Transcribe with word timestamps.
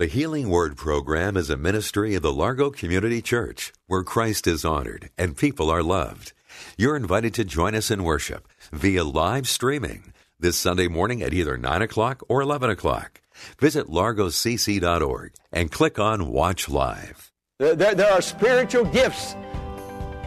The 0.00 0.06
Healing 0.06 0.48
Word 0.48 0.78
program 0.78 1.36
is 1.36 1.50
a 1.50 1.58
ministry 1.58 2.14
of 2.14 2.22
the 2.22 2.32
Largo 2.32 2.70
Community 2.70 3.20
Church 3.20 3.70
where 3.86 4.02
Christ 4.02 4.46
is 4.46 4.64
honored 4.64 5.10
and 5.18 5.36
people 5.36 5.68
are 5.68 5.82
loved. 5.82 6.32
You're 6.78 6.96
invited 6.96 7.34
to 7.34 7.44
join 7.44 7.74
us 7.74 7.90
in 7.90 8.02
worship 8.02 8.48
via 8.72 9.04
live 9.04 9.46
streaming 9.46 10.14
this 10.38 10.56
Sunday 10.56 10.88
morning 10.88 11.20
at 11.20 11.34
either 11.34 11.58
9 11.58 11.82
o'clock 11.82 12.22
or 12.30 12.40
11 12.40 12.70
o'clock. 12.70 13.20
Visit 13.58 13.88
largocc.org 13.88 15.34
and 15.52 15.70
click 15.70 15.98
on 15.98 16.32
Watch 16.32 16.70
Live. 16.70 17.30
There, 17.58 17.74
there 17.74 18.10
are 18.10 18.22
spiritual 18.22 18.86
gifts 18.86 19.34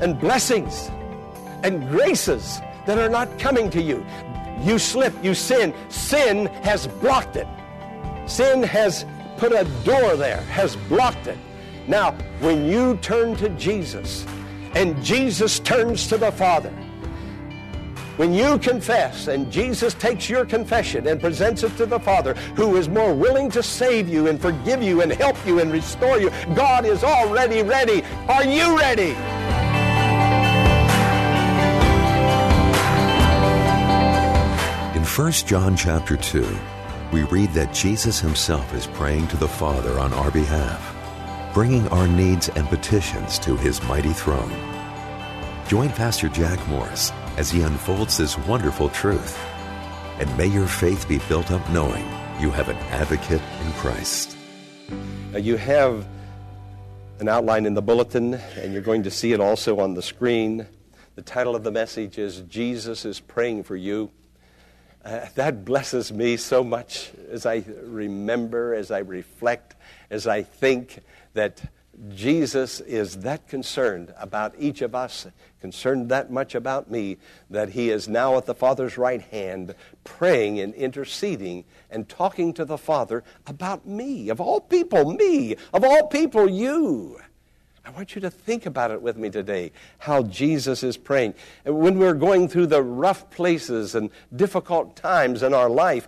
and 0.03 0.20
blessings 0.20 0.92
and 1.64 1.90
graces 1.90 2.62
that 2.86 3.00
are 3.00 3.09
not 3.09 3.40
coming 3.40 3.72
to 3.72 3.81
you. 3.81 4.05
You 4.62 4.78
slip, 4.78 5.16
you 5.23 5.34
sin. 5.34 5.73
Sin 5.90 6.45
has 6.62 6.86
blocked 6.86 7.38
it. 7.38 7.48
Sin 8.28 8.62
has 8.62 9.03
put 9.43 9.52
a 9.52 9.65
door 9.83 10.15
there, 10.15 10.39
has 10.43 10.77
blocked 10.88 11.27
it. 11.27 11.38
Now, 11.85 12.13
when 12.39 12.65
you 12.65 12.95
turn 13.02 13.36
to 13.36 13.50
Jesus 13.50 14.25
and 14.73 15.03
Jesus 15.03 15.59
turns 15.59 16.08
to 16.08 16.17
the 16.17 16.31
Father, 16.31 16.69
when 18.16 18.33
you 18.33 18.58
confess 18.58 19.27
and 19.27 19.52
Jesus 19.52 19.95
takes 19.95 20.30
your 20.30 20.45
confession 20.45 21.08
and 21.08 21.19
presents 21.19 21.61
it 21.63 21.75
to 21.75 21.85
the 21.85 22.00
Father, 22.00 22.35
who 22.55 22.77
is 22.77 22.88
more 22.88 23.13
willing 23.13 23.52
to 23.52 23.61
save 23.61 24.08
you 24.08 24.27
and 24.27 24.39
forgive 24.39 24.81
you 24.81 25.02
and 25.02 25.11
help 25.11 25.35
you 25.45 25.59
and 25.59 25.73
restore 25.73 26.22
you, 26.22 26.31
God 26.55 26.85
is 26.85 27.03
already 27.03 27.63
ready. 27.63 28.02
Are 28.30 28.45
you 28.45 28.78
ready? 28.78 29.09
In 34.97 35.03
1 35.03 35.31
John 35.33 35.75
chapter 35.75 36.16
2, 36.16 36.47
we 37.14 37.22
read 37.25 37.52
that 37.52 37.72
Jesus 37.72 38.19
himself 38.19 38.73
is 38.73 38.88
praying 38.88 39.28
to 39.28 39.38
the 39.38 39.47
Father 39.47 40.00
on 40.00 40.11
our 40.14 40.31
behalf, 40.31 41.53
bringing 41.53 41.88
our 41.89 42.08
needs 42.08 42.50
and 42.50 42.67
petitions 42.67 43.38
to 43.38 43.56
his 43.56 43.83
mighty 43.83 44.14
throne. 44.14 44.52
Join 45.67 45.89
Pastor 45.89 46.28
Jack 46.28 46.67
Morris 46.67 47.11
as 47.38 47.52
he 47.52 47.61
unfolds 47.61 48.17
this 48.17 48.36
wonderful 48.39 48.89
truth. 48.89 49.39
And 50.19 50.38
may 50.38 50.47
your 50.47 50.66
faith 50.66 51.08
be 51.08 51.19
built 51.30 51.52
up 51.52 51.67
knowing 51.69 52.03
you 52.39 52.50
have 52.50 52.69
an 52.69 52.78
advocate 52.89 53.41
in 53.64 53.72
Christ. 53.73 54.36
Now 55.31 55.38
you 55.38 55.56
have 55.58 56.08
an 57.19 57.30
outline 57.30 57.67
in 57.67 57.75
the 57.75 57.81
bulletin, 57.84 58.34
and 58.34 58.73
you're 58.73 58.81
going 58.81 59.03
to 59.03 59.11
see 59.11 59.34
it 59.34 59.39
also 59.39 59.80
on 59.80 59.94
the 59.94 60.02
screen. 60.02 60.66
The 61.14 61.22
title 61.22 61.56
of 61.56 61.64
the 61.64 61.72
message 61.72 62.17
is 62.17 62.41
Jesus 62.41 63.06
is 63.06 63.19
Praying 63.19 63.64
for 63.64 63.75
You. 63.75 64.09
Uh, 65.06 65.26
that 65.36 65.66
blesses 65.66 66.14
me 66.14 66.38
so 66.38 66.64
much 66.64 67.12
as 67.30 67.46
I 67.46 67.64
remember, 67.84 68.73
as 68.73 68.90
I 68.90 69.00
reflect, 69.00 69.76
as 70.09 70.28
I 70.28 70.44
think 70.44 71.00
that 71.34 71.62
Jesus 72.16 72.80
is 72.80 73.18
that 73.18 73.48
concerned 73.48 74.14
about 74.18 74.56
each 74.58 74.81
of 74.81 74.96
us, 74.96 75.28
concerned 75.59 76.09
that 76.09 76.31
much 76.31 76.56
about 76.56 76.90
me, 76.90 77.18
that 77.50 77.69
he 77.69 77.90
is 77.90 78.08
now 78.08 78.38
at 78.38 78.46
the 78.46 78.56
Father's 78.56 78.97
right 78.97 79.22
hand, 79.22 79.75
praying 80.03 80.59
and 80.59 80.74
interceding 80.74 81.66
and 81.92 82.08
talking 82.08 82.53
to 82.53 82.66
the 82.66 82.78
Father 82.78 83.24
about 83.46 83.86
me, 83.86 84.30
of 84.30 84.40
all 84.40 84.62
people, 84.62 85.13
me, 85.13 85.56
of 85.74 85.84
all 85.84 86.08
people, 86.08 86.50
you. 86.50 87.19
I 87.85 87.89
want 87.89 88.16
you 88.16 88.21
to 88.21 88.29
think 88.29 88.66
about 88.66 88.91
it 88.91 89.01
with 89.01 89.17
me 89.17 89.29
today, 89.29 89.73
how 89.97 90.23
Jesus 90.23 90.83
is 90.83 90.95
praying. 90.95 91.33
When 91.66 91.99
we're 91.99 92.13
going 92.13 92.47
through 92.47 92.67
the 92.67 92.81
rough 92.81 93.29
places 93.29 93.94
and 93.94 94.09
difficult 94.33 94.95
times 94.95 95.44
in 95.44 95.53
our 95.53 95.69
life, 95.69 96.07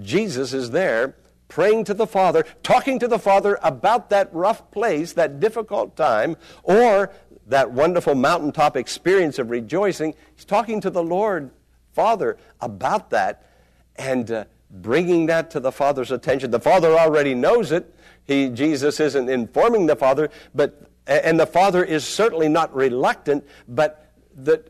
Jesus 0.00 0.52
is 0.52 0.70
there 0.70 1.16
praying 1.48 1.82
to 1.84 1.94
the 1.94 2.06
Father, 2.06 2.44
talking 2.62 3.00
to 3.00 3.08
the 3.08 3.18
Father 3.18 3.58
about 3.62 4.10
that 4.10 4.32
rough 4.32 4.70
place, 4.70 5.14
that 5.14 5.40
difficult 5.40 5.96
time, 5.96 6.36
or 6.62 7.10
that 7.46 7.72
wonderful 7.72 8.14
mountaintop 8.14 8.76
experience 8.76 9.38
of 9.40 9.50
rejoicing. 9.50 10.14
He's 10.36 10.44
talking 10.44 10.80
to 10.82 10.90
the 10.90 11.02
Lord, 11.02 11.50
Father, 11.92 12.36
about 12.60 13.10
that 13.10 13.50
and 13.96 14.30
uh, 14.30 14.44
bringing 14.70 15.26
that 15.26 15.50
to 15.52 15.60
the 15.60 15.72
Father's 15.72 16.12
attention. 16.12 16.50
The 16.52 16.60
Father 16.60 16.96
already 16.96 17.34
knows 17.34 17.72
it. 17.72 17.94
He, 18.28 18.50
Jesus 18.50 19.00
isn't 19.00 19.28
informing 19.28 19.86
the 19.86 19.96
Father, 19.96 20.30
but 20.54 20.88
and 21.08 21.40
the 21.40 21.46
Father 21.46 21.82
is 21.82 22.04
certainly 22.04 22.48
not 22.48 22.74
reluctant, 22.76 23.44
but 23.66 24.12
the 24.36 24.62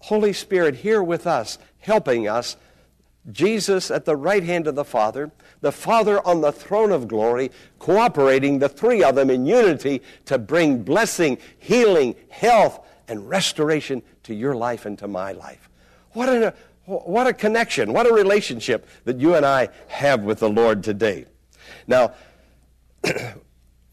Holy 0.00 0.34
Spirit 0.34 0.76
here 0.76 1.02
with 1.02 1.26
us, 1.26 1.58
helping 1.78 2.28
us, 2.28 2.56
Jesus 3.32 3.90
at 3.90 4.04
the 4.04 4.14
right 4.14 4.44
hand 4.44 4.66
of 4.66 4.74
the 4.74 4.84
Father, 4.84 5.32
the 5.62 5.72
Father 5.72 6.24
on 6.26 6.42
the 6.42 6.52
throne 6.52 6.92
of 6.92 7.08
glory, 7.08 7.50
cooperating, 7.78 8.58
the 8.58 8.68
three 8.68 9.02
of 9.02 9.14
them 9.14 9.30
in 9.30 9.46
unity 9.46 10.02
to 10.26 10.38
bring 10.38 10.82
blessing, 10.82 11.38
healing, 11.58 12.14
health, 12.28 12.86
and 13.08 13.28
restoration 13.28 14.02
to 14.24 14.34
your 14.34 14.54
life 14.54 14.84
and 14.84 14.98
to 14.98 15.08
my 15.08 15.32
life. 15.32 15.70
What 16.12 16.28
a, 16.28 16.54
what 16.84 17.26
a 17.26 17.32
connection, 17.32 17.92
what 17.92 18.06
a 18.06 18.12
relationship 18.12 18.86
that 19.04 19.18
you 19.18 19.34
and 19.34 19.46
I 19.46 19.70
have 19.88 20.22
with 20.22 20.40
the 20.40 20.50
Lord 20.50 20.84
today. 20.84 21.24
Now, 21.86 22.12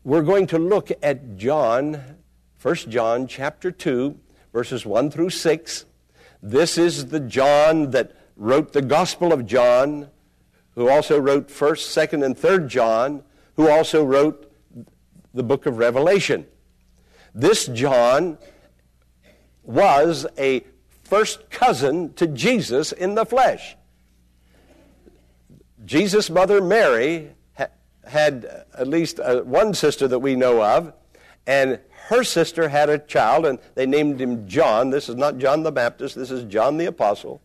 we're 0.03 0.21
going 0.21 0.47
to 0.47 0.57
look 0.57 0.91
at 1.01 1.37
John, 1.37 2.17
1 2.61 2.75
John 2.75 3.27
chapter 3.27 3.71
2, 3.71 4.17
verses 4.51 4.85
1 4.85 5.11
through 5.11 5.29
6. 5.29 5.85
This 6.41 6.77
is 6.77 7.07
the 7.07 7.19
John 7.19 7.91
that 7.91 8.11
wrote 8.35 8.73
the 8.73 8.81
Gospel 8.81 9.31
of 9.31 9.45
John, 9.45 10.09
who 10.75 10.89
also 10.89 11.19
wrote 11.19 11.47
1st, 11.47 12.09
2nd, 12.09 12.25
and 12.25 12.35
3rd 12.35 12.67
John, 12.67 13.23
who 13.55 13.69
also 13.69 14.03
wrote 14.03 14.51
the 15.33 15.43
book 15.43 15.65
of 15.65 15.77
Revelation. 15.77 16.45
This 17.33 17.65
John 17.67 18.37
was 19.63 20.25
a 20.37 20.63
first 21.03 21.49
cousin 21.49 22.13
to 22.13 22.27
Jesus 22.27 22.91
in 22.91 23.15
the 23.15 23.25
flesh. 23.25 23.75
Jesus' 25.85 26.29
mother 26.29 26.61
Mary 26.61 27.31
had 28.05 28.65
at 28.77 28.87
least 28.87 29.19
uh, 29.19 29.41
one 29.41 29.73
sister 29.73 30.07
that 30.07 30.19
we 30.19 30.35
know 30.35 30.63
of, 30.63 30.93
and 31.47 31.79
her 32.07 32.23
sister 32.23 32.69
had 32.69 32.89
a 32.89 32.99
child, 32.99 33.45
and 33.45 33.59
they 33.75 33.85
named 33.85 34.19
him 34.19 34.47
John. 34.47 34.89
This 34.89 35.07
is 35.09 35.15
not 35.15 35.37
John 35.37 35.63
the 35.63 35.71
Baptist, 35.71 36.15
this 36.15 36.31
is 36.31 36.43
John 36.45 36.77
the 36.77 36.85
Apostle. 36.85 37.41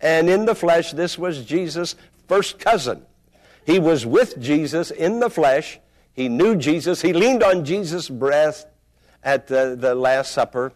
And 0.00 0.30
in 0.30 0.44
the 0.44 0.54
flesh, 0.54 0.92
this 0.92 1.18
was 1.18 1.44
Jesus' 1.44 1.94
first 2.26 2.58
cousin. 2.58 3.04
He 3.66 3.78
was 3.78 4.06
with 4.06 4.40
Jesus 4.40 4.90
in 4.90 5.20
the 5.20 5.28
flesh. 5.28 5.78
He 6.14 6.28
knew 6.28 6.56
Jesus. 6.56 7.02
He 7.02 7.12
leaned 7.12 7.42
on 7.42 7.64
Jesus' 7.64 8.08
breast 8.08 8.66
at 9.22 9.46
the, 9.46 9.76
the 9.78 9.94
Last 9.94 10.32
Supper, 10.32 10.72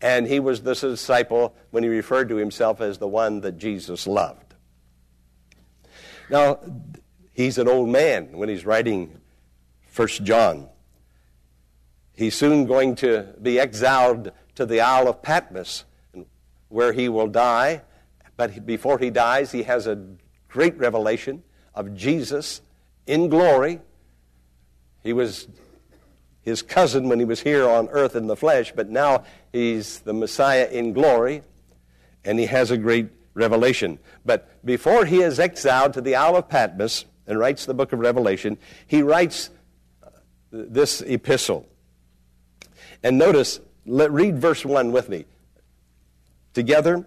and 0.00 0.26
he 0.26 0.40
was 0.40 0.62
the 0.62 0.74
disciple 0.74 1.54
when 1.70 1.84
he 1.84 1.88
referred 1.88 2.28
to 2.30 2.36
himself 2.36 2.80
as 2.80 2.98
the 2.98 3.06
one 3.06 3.42
that 3.42 3.58
Jesus 3.58 4.06
loved. 4.06 4.54
Now, 6.30 6.58
He's 7.32 7.58
an 7.58 7.68
old 7.68 7.88
man 7.88 8.32
when 8.32 8.48
he's 8.48 8.66
writing 8.66 9.20
First 9.86 10.22
John. 10.24 10.68
He's 12.14 12.34
soon 12.34 12.66
going 12.66 12.94
to 12.96 13.34
be 13.40 13.58
exiled 13.58 14.32
to 14.54 14.66
the 14.66 14.80
Isle 14.80 15.08
of 15.08 15.22
Patmos, 15.22 15.84
where 16.68 16.92
he 16.92 17.08
will 17.08 17.28
die. 17.28 17.82
But 18.36 18.66
before 18.66 18.98
he 18.98 19.10
dies, 19.10 19.52
he 19.52 19.62
has 19.62 19.86
a 19.86 20.04
great 20.48 20.76
revelation 20.76 21.42
of 21.74 21.94
Jesus 21.94 22.60
in 23.06 23.28
glory. 23.28 23.80
He 25.02 25.12
was 25.12 25.48
his 26.42 26.60
cousin 26.60 27.08
when 27.08 27.18
he 27.18 27.24
was 27.24 27.40
here 27.40 27.68
on 27.68 27.88
earth 27.88 28.14
in 28.14 28.26
the 28.26 28.36
flesh, 28.36 28.72
but 28.74 28.90
now 28.90 29.24
he's 29.52 30.00
the 30.00 30.12
Messiah 30.12 30.68
in 30.70 30.92
glory, 30.92 31.42
and 32.24 32.38
he 32.38 32.46
has 32.46 32.70
a 32.70 32.76
great 32.76 33.08
revelation. 33.34 33.98
But 34.24 34.64
before 34.64 35.06
he 35.06 35.22
is 35.22 35.40
exiled 35.40 35.94
to 35.94 36.00
the 36.00 36.16
Isle 36.16 36.36
of 36.36 36.48
Patmos, 36.48 37.06
and 37.26 37.38
writes 37.38 37.66
the 37.66 37.74
book 37.74 37.92
of 37.92 37.98
Revelation, 37.98 38.58
he 38.86 39.02
writes 39.02 39.50
uh, 40.02 40.08
this 40.50 41.00
epistle. 41.02 41.66
And 43.02 43.18
notice, 43.18 43.60
let, 43.86 44.10
read 44.12 44.38
verse 44.38 44.64
1 44.64 44.92
with 44.92 45.08
me. 45.08 45.24
Together, 46.54 47.06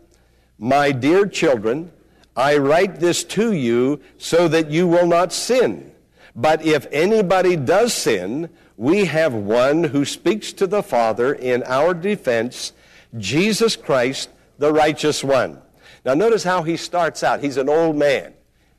my 0.57 0.91
dear 0.91 1.27
children, 1.27 1.91
I 2.35 2.57
write 2.57 2.99
this 2.99 3.23
to 3.25 3.53
you 3.53 4.01
so 4.17 4.47
that 4.47 4.69
you 4.69 4.87
will 4.87 5.07
not 5.07 5.31
sin. 5.31 5.91
But 6.35 6.65
if 6.65 6.87
anybody 6.91 7.55
does 7.55 7.93
sin, 7.93 8.49
we 8.75 9.05
have 9.05 9.33
one 9.33 9.85
who 9.85 10.03
speaks 10.03 10.51
to 10.53 10.67
the 10.67 10.83
Father 10.83 11.33
in 11.33 11.63
our 11.63 11.93
defense, 11.93 12.73
Jesus 13.17 13.77
Christ, 13.77 14.29
the 14.57 14.73
righteous 14.73 15.23
one. 15.23 15.61
Now, 16.03 16.13
notice 16.13 16.43
how 16.43 16.63
he 16.63 16.75
starts 16.75 17.23
out. 17.23 17.39
He's 17.39 17.57
an 17.57 17.69
old 17.69 17.95
man. 17.95 18.33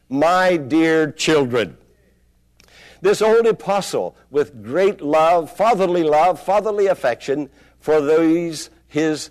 My 0.09 0.57
dear 0.57 1.11
children. 1.11 1.77
This 3.01 3.21
old 3.21 3.47
apostle, 3.47 4.17
with 4.31 4.65
great 4.65 5.01
love, 5.01 5.55
fatherly 5.55 6.03
love, 6.03 6.41
fatherly 6.41 6.87
affection 6.87 7.51
for 7.81 8.01
these 8.01 8.71
his 8.89 9.31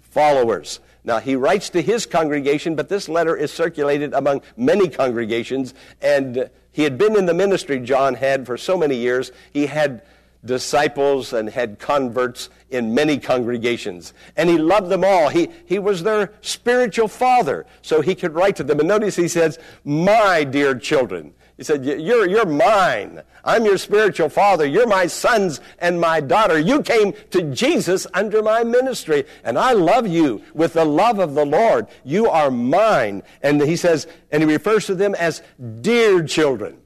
followers. 0.00 0.80
Now, 1.02 1.18
he 1.18 1.34
writes 1.34 1.70
to 1.70 1.82
his 1.82 2.06
congregation, 2.06 2.76
but 2.76 2.88
this 2.88 3.08
letter 3.08 3.34
is 3.34 3.50
circulated 3.50 4.12
among 4.12 4.42
many 4.56 4.88
congregations, 4.88 5.74
and 6.02 6.50
he 6.72 6.82
had 6.82 6.98
been 6.98 7.16
in 7.16 7.26
the 7.26 7.34
ministry, 7.34 7.80
John 7.80 8.14
had, 8.14 8.46
for 8.46 8.56
so 8.56 8.76
many 8.76 8.96
years. 8.96 9.32
He 9.52 9.66
had 9.66 10.02
disciples 10.44 11.32
and 11.32 11.50
had 11.50 11.78
converts 11.78 12.48
in 12.70 12.94
many 12.94 13.18
congregations. 13.18 14.14
And 14.36 14.48
he 14.48 14.58
loved 14.58 14.88
them 14.88 15.04
all. 15.04 15.28
He, 15.28 15.48
he 15.66 15.78
was 15.78 16.02
their 16.02 16.32
spiritual 16.40 17.08
father, 17.08 17.66
so 17.82 18.00
he 18.00 18.14
could 18.14 18.34
write 18.34 18.56
to 18.56 18.64
them. 18.64 18.78
And 18.78 18.88
notice 18.88 19.16
he 19.16 19.28
says, 19.28 19.58
My 19.84 20.44
dear 20.44 20.74
children. 20.74 21.34
He 21.60 21.64
said, 21.64 21.84
you're, 21.84 22.26
you're 22.26 22.46
mine. 22.46 23.20
I'm 23.44 23.66
your 23.66 23.76
spiritual 23.76 24.30
father. 24.30 24.64
You're 24.64 24.86
my 24.86 25.06
sons 25.06 25.60
and 25.78 26.00
my 26.00 26.18
daughter. 26.18 26.58
You 26.58 26.80
came 26.80 27.12
to 27.32 27.42
Jesus 27.54 28.06
under 28.14 28.42
my 28.42 28.64
ministry, 28.64 29.26
and 29.44 29.58
I 29.58 29.72
love 29.72 30.06
you 30.06 30.42
with 30.54 30.72
the 30.72 30.86
love 30.86 31.18
of 31.18 31.34
the 31.34 31.44
Lord. 31.44 31.86
You 32.02 32.30
are 32.30 32.50
mine. 32.50 33.24
And 33.42 33.60
he 33.60 33.76
says, 33.76 34.06
and 34.32 34.42
he 34.42 34.50
refers 34.50 34.86
to 34.86 34.94
them 34.94 35.14
as 35.16 35.42
dear 35.82 36.22
children. 36.22 36.78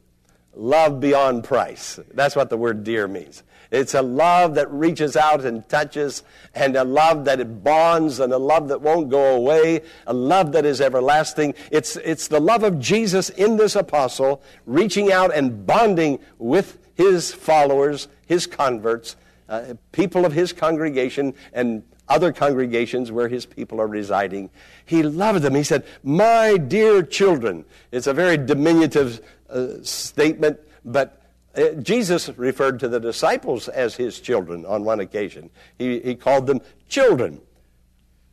Love 0.56 1.00
beyond 1.00 1.44
price. 1.44 1.98
That's 2.12 2.36
what 2.36 2.50
the 2.50 2.56
word 2.56 2.84
dear 2.84 3.08
means. 3.08 3.42
It's 3.70 3.94
a 3.94 4.02
love 4.02 4.54
that 4.54 4.70
reaches 4.70 5.16
out 5.16 5.44
and 5.44 5.68
touches, 5.68 6.22
and 6.54 6.76
a 6.76 6.84
love 6.84 7.24
that 7.24 7.40
it 7.40 7.64
bonds, 7.64 8.20
and 8.20 8.32
a 8.32 8.38
love 8.38 8.68
that 8.68 8.80
won't 8.80 9.08
go 9.08 9.34
away, 9.34 9.82
a 10.06 10.14
love 10.14 10.52
that 10.52 10.64
is 10.64 10.80
everlasting. 10.80 11.54
It's, 11.72 11.96
it's 11.96 12.28
the 12.28 12.40
love 12.40 12.62
of 12.62 12.78
Jesus 12.78 13.30
in 13.30 13.56
this 13.56 13.74
apostle, 13.74 14.42
reaching 14.64 15.10
out 15.10 15.34
and 15.34 15.66
bonding 15.66 16.20
with 16.38 16.78
his 16.94 17.32
followers, 17.32 18.06
his 18.26 18.46
converts, 18.46 19.16
uh, 19.48 19.74
people 19.90 20.24
of 20.24 20.32
his 20.32 20.52
congregation, 20.52 21.34
and 21.52 21.82
other 22.08 22.32
congregations 22.32 23.10
where 23.10 23.28
his 23.28 23.46
people 23.46 23.80
are 23.80 23.86
residing. 23.86 24.50
He 24.84 25.02
loved 25.02 25.42
them. 25.42 25.54
He 25.54 25.62
said, 25.62 25.84
My 26.02 26.56
dear 26.56 27.02
children. 27.02 27.64
It's 27.92 28.06
a 28.06 28.12
very 28.12 28.36
diminutive 28.36 29.20
uh, 29.50 29.82
statement, 29.82 30.58
but 30.84 31.22
uh, 31.56 31.70
Jesus 31.74 32.28
referred 32.36 32.80
to 32.80 32.88
the 32.88 33.00
disciples 33.00 33.68
as 33.68 33.94
his 33.94 34.20
children 34.20 34.66
on 34.66 34.84
one 34.84 35.00
occasion. 35.00 35.50
He, 35.78 36.00
he 36.00 36.14
called 36.14 36.46
them 36.46 36.60
children. 36.88 37.40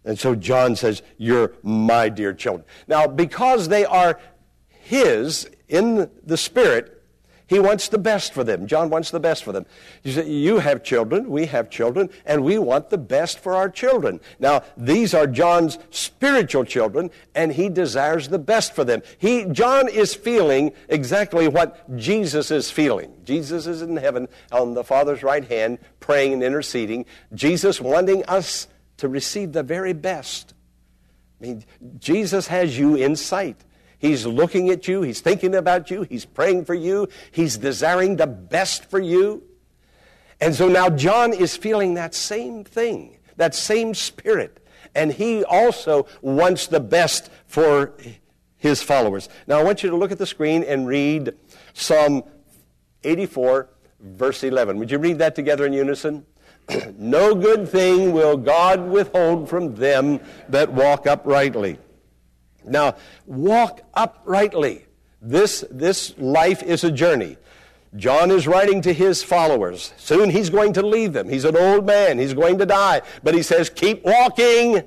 And 0.04 0.18
so 0.18 0.34
John 0.36 0.76
says, 0.76 1.04
You're 1.18 1.54
my 1.62 2.10
dear 2.10 2.34
children. 2.34 2.66
Now, 2.88 3.08
because 3.08 3.68
they 3.68 3.86
are 3.86 4.20
his 4.68 5.50
in 5.68 6.10
the 6.24 6.38
Spirit, 6.38 7.01
he 7.52 7.60
wants 7.60 7.90
the 7.90 7.98
best 7.98 8.32
for 8.32 8.46
them. 8.46 8.66
John 8.66 8.90
wants 8.90 9.12
the 9.12 9.20
best 9.20 9.44
for 9.44 9.52
them. 9.52 9.66
You 10.04 10.14
say, 10.14 10.30
you 10.30 10.60
have 10.60 10.86
children, 10.86 11.30
we 11.30 11.48
have 11.48 11.70
children, 11.70 12.10
and 12.26 12.46
we 12.46 12.58
want 12.58 12.90
the 12.90 12.98
best 12.98 13.40
for 13.40 13.58
our 13.58 13.68
children. 13.70 14.22
Now, 14.40 14.64
these 14.78 15.14
are 15.14 15.28
John's 15.28 15.78
spiritual 15.90 16.64
children, 16.64 17.12
and 17.36 17.52
he 17.52 17.68
desires 17.68 18.30
the 18.30 18.40
best 18.40 18.74
for 18.74 18.86
them. 18.86 19.02
He, 19.18 19.44
John 19.44 19.90
is 19.90 20.16
feeling 20.16 20.72
exactly 20.88 21.50
what 21.50 21.94
Jesus 21.98 22.52
is 22.52 22.72
feeling. 22.72 23.12
Jesus 23.26 23.68
is 23.68 23.82
in 23.82 23.98
heaven 23.98 24.30
on 24.54 24.74
the 24.74 24.86
Father's 24.86 25.22
right 25.22 25.44
hand, 25.44 25.80
praying 26.00 26.32
and 26.32 26.44
interceding. 26.44 27.06
Jesus 27.34 27.82
wanting 27.82 28.24
us 28.28 28.70
to 28.96 29.10
receive 29.10 29.52
the 29.52 29.62
very 29.62 29.92
best. 29.92 30.54
I 31.42 31.48
mean, 31.48 31.66
Jesus 32.00 32.48
has 32.48 32.80
you 32.80 32.96
in 32.96 33.18
sight. 33.18 33.58
He's 34.02 34.26
looking 34.26 34.72
at 34.72 34.88
you. 34.88 35.04
He's 35.04 35.22
thinking 35.22 35.54
about 35.54 35.92
you. 35.92 36.02
He's 36.02 36.26
praying 36.26 36.66
for 36.66 36.74
you. 36.74 37.08
He's 37.32 37.56
desiring 37.56 38.16
the 38.16 38.26
best 38.26 38.90
for 38.90 39.00
you. 39.00 39.44
And 40.42 40.56
so 40.56 40.68
now 40.68 40.90
John 40.90 41.34
is 41.34 41.56
feeling 41.56 41.94
that 41.94 42.16
same 42.16 42.64
thing, 42.64 43.20
that 43.38 43.54
same 43.54 43.94
spirit. 43.94 44.66
And 44.96 45.14
he 45.14 45.44
also 45.44 46.08
wants 46.24 46.66
the 46.66 46.80
best 46.80 47.30
for 47.46 47.94
his 48.58 48.82
followers. 48.82 49.30
Now 49.46 49.60
I 49.60 49.64
want 49.64 49.84
you 49.84 49.92
to 49.92 49.96
look 49.96 50.12
at 50.12 50.18
the 50.18 50.26
screen 50.26 50.64
and 50.64 50.88
read 50.88 51.36
Psalm 51.74 52.24
84, 53.04 53.70
verse 54.00 54.44
11. 54.44 54.80
Would 54.80 54.90
you 54.90 54.98
read 54.98 55.20
that 55.20 55.36
together 55.36 55.68
in 55.68 55.74
unison? 55.74 56.26
no 56.98 57.36
good 57.36 57.70
thing 57.70 58.14
will 58.14 58.36
God 58.36 58.82
withhold 58.82 59.48
from 59.48 59.76
them 59.76 60.20
that 60.50 60.74
walk 60.74 61.06
uprightly. 61.06 61.78
Now, 62.66 62.96
walk 63.26 63.82
uprightly. 63.94 64.86
This, 65.22 65.64
this 65.70 66.18
life 66.18 66.64
is 66.64 66.84
a 66.84 66.92
journey. 66.92 67.38
John 67.96 68.32
is 68.32 68.48
writing 68.48 68.82
to 68.84 68.94
his 68.94 69.22
followers. 69.22 69.94
Soon 69.98 70.30
he's 70.30 70.50
going 70.50 70.74
to 70.74 70.86
leave 70.86 71.14
them. 71.14 71.28
He's 71.28 71.46
an 71.46 71.58
old 71.58 71.86
man. 71.86 72.18
He's 72.18 72.34
going 72.34 72.58
to 72.60 72.66
die. 72.66 73.02
But 73.24 73.34
he 73.34 73.44
says, 73.44 73.70
keep 73.70 74.04
walking. 74.04 74.84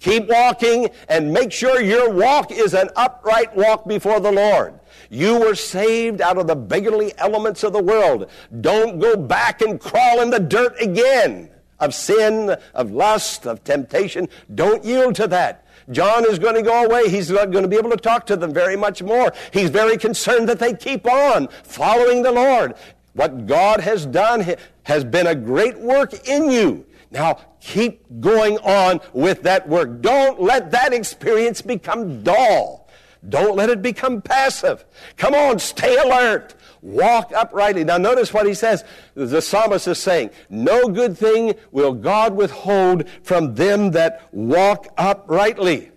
Keep 0.00 0.28
walking 0.28 0.88
and 1.08 1.32
make 1.32 1.52
sure 1.52 1.80
your 1.80 2.10
walk 2.10 2.50
is 2.50 2.74
an 2.74 2.90
upright 2.96 3.54
walk 3.56 3.86
before 3.86 4.20
the 4.20 4.32
Lord. 4.32 4.78
You 5.08 5.38
were 5.38 5.54
saved 5.54 6.20
out 6.20 6.38
of 6.38 6.46
the 6.46 6.56
beggarly 6.56 7.12
elements 7.18 7.62
of 7.62 7.72
the 7.72 7.82
world. 7.82 8.28
Don't 8.60 8.98
go 8.98 9.16
back 9.16 9.62
and 9.62 9.80
crawl 9.80 10.20
in 10.20 10.30
the 10.30 10.40
dirt 10.40 10.74
again 10.80 11.50
of 11.78 11.94
sin, 11.94 12.56
of 12.74 12.90
lust, 12.90 13.46
of 13.46 13.64
temptation. 13.64 14.28
Don't 14.54 14.84
yield 14.84 15.14
to 15.16 15.28
that. 15.28 15.63
John 15.90 16.24
is 16.24 16.38
going 16.38 16.54
to 16.54 16.62
go 16.62 16.84
away. 16.84 17.08
He's 17.08 17.30
not 17.30 17.50
going 17.50 17.62
to 17.62 17.68
be 17.68 17.76
able 17.76 17.90
to 17.90 17.96
talk 17.96 18.26
to 18.26 18.36
them 18.36 18.52
very 18.52 18.76
much 18.76 19.02
more. 19.02 19.32
He's 19.52 19.70
very 19.70 19.96
concerned 19.96 20.48
that 20.48 20.58
they 20.58 20.74
keep 20.74 21.06
on 21.06 21.48
following 21.62 22.22
the 22.22 22.32
Lord. 22.32 22.74
What 23.12 23.46
God 23.46 23.80
has 23.80 24.06
done 24.06 24.56
has 24.84 25.04
been 25.04 25.26
a 25.26 25.34
great 25.34 25.78
work 25.78 26.28
in 26.28 26.50
you. 26.50 26.84
Now 27.10 27.40
keep 27.60 28.02
going 28.20 28.58
on 28.58 29.00
with 29.12 29.42
that 29.42 29.68
work. 29.68 30.00
Don't 30.00 30.40
let 30.40 30.70
that 30.72 30.92
experience 30.92 31.62
become 31.62 32.22
dull. 32.22 32.88
Don't 33.28 33.56
let 33.56 33.70
it 33.70 33.80
become 33.80 34.20
passive. 34.20 34.84
Come 35.16 35.34
on, 35.34 35.58
stay 35.58 35.96
alert. 35.96 36.54
Walk 36.84 37.32
uprightly. 37.34 37.82
Now, 37.82 37.96
notice 37.96 38.34
what 38.34 38.46
he 38.46 38.52
says. 38.52 38.84
The 39.14 39.40
psalmist 39.40 39.88
is 39.88 39.98
saying, 39.98 40.30
No 40.50 40.86
good 40.88 41.16
thing 41.16 41.54
will 41.70 41.94
God 41.94 42.36
withhold 42.36 43.08
from 43.22 43.54
them 43.54 43.92
that 43.92 44.28
walk 44.32 44.88
uprightly. 44.98 45.90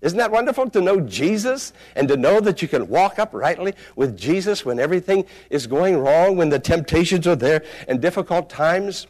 Isn't 0.00 0.16
that 0.16 0.30
wonderful 0.30 0.70
to 0.70 0.80
know 0.80 1.00
Jesus 1.00 1.74
and 1.94 2.08
to 2.08 2.16
know 2.16 2.40
that 2.40 2.62
you 2.62 2.68
can 2.68 2.88
walk 2.88 3.18
uprightly 3.18 3.74
with 3.96 4.16
Jesus 4.16 4.64
when 4.64 4.80
everything 4.80 5.26
is 5.50 5.66
going 5.66 5.98
wrong, 5.98 6.38
when 6.38 6.48
the 6.48 6.58
temptations 6.58 7.26
are 7.26 7.36
there 7.36 7.62
and 7.86 8.00
difficult 8.00 8.48
times? 8.48 9.08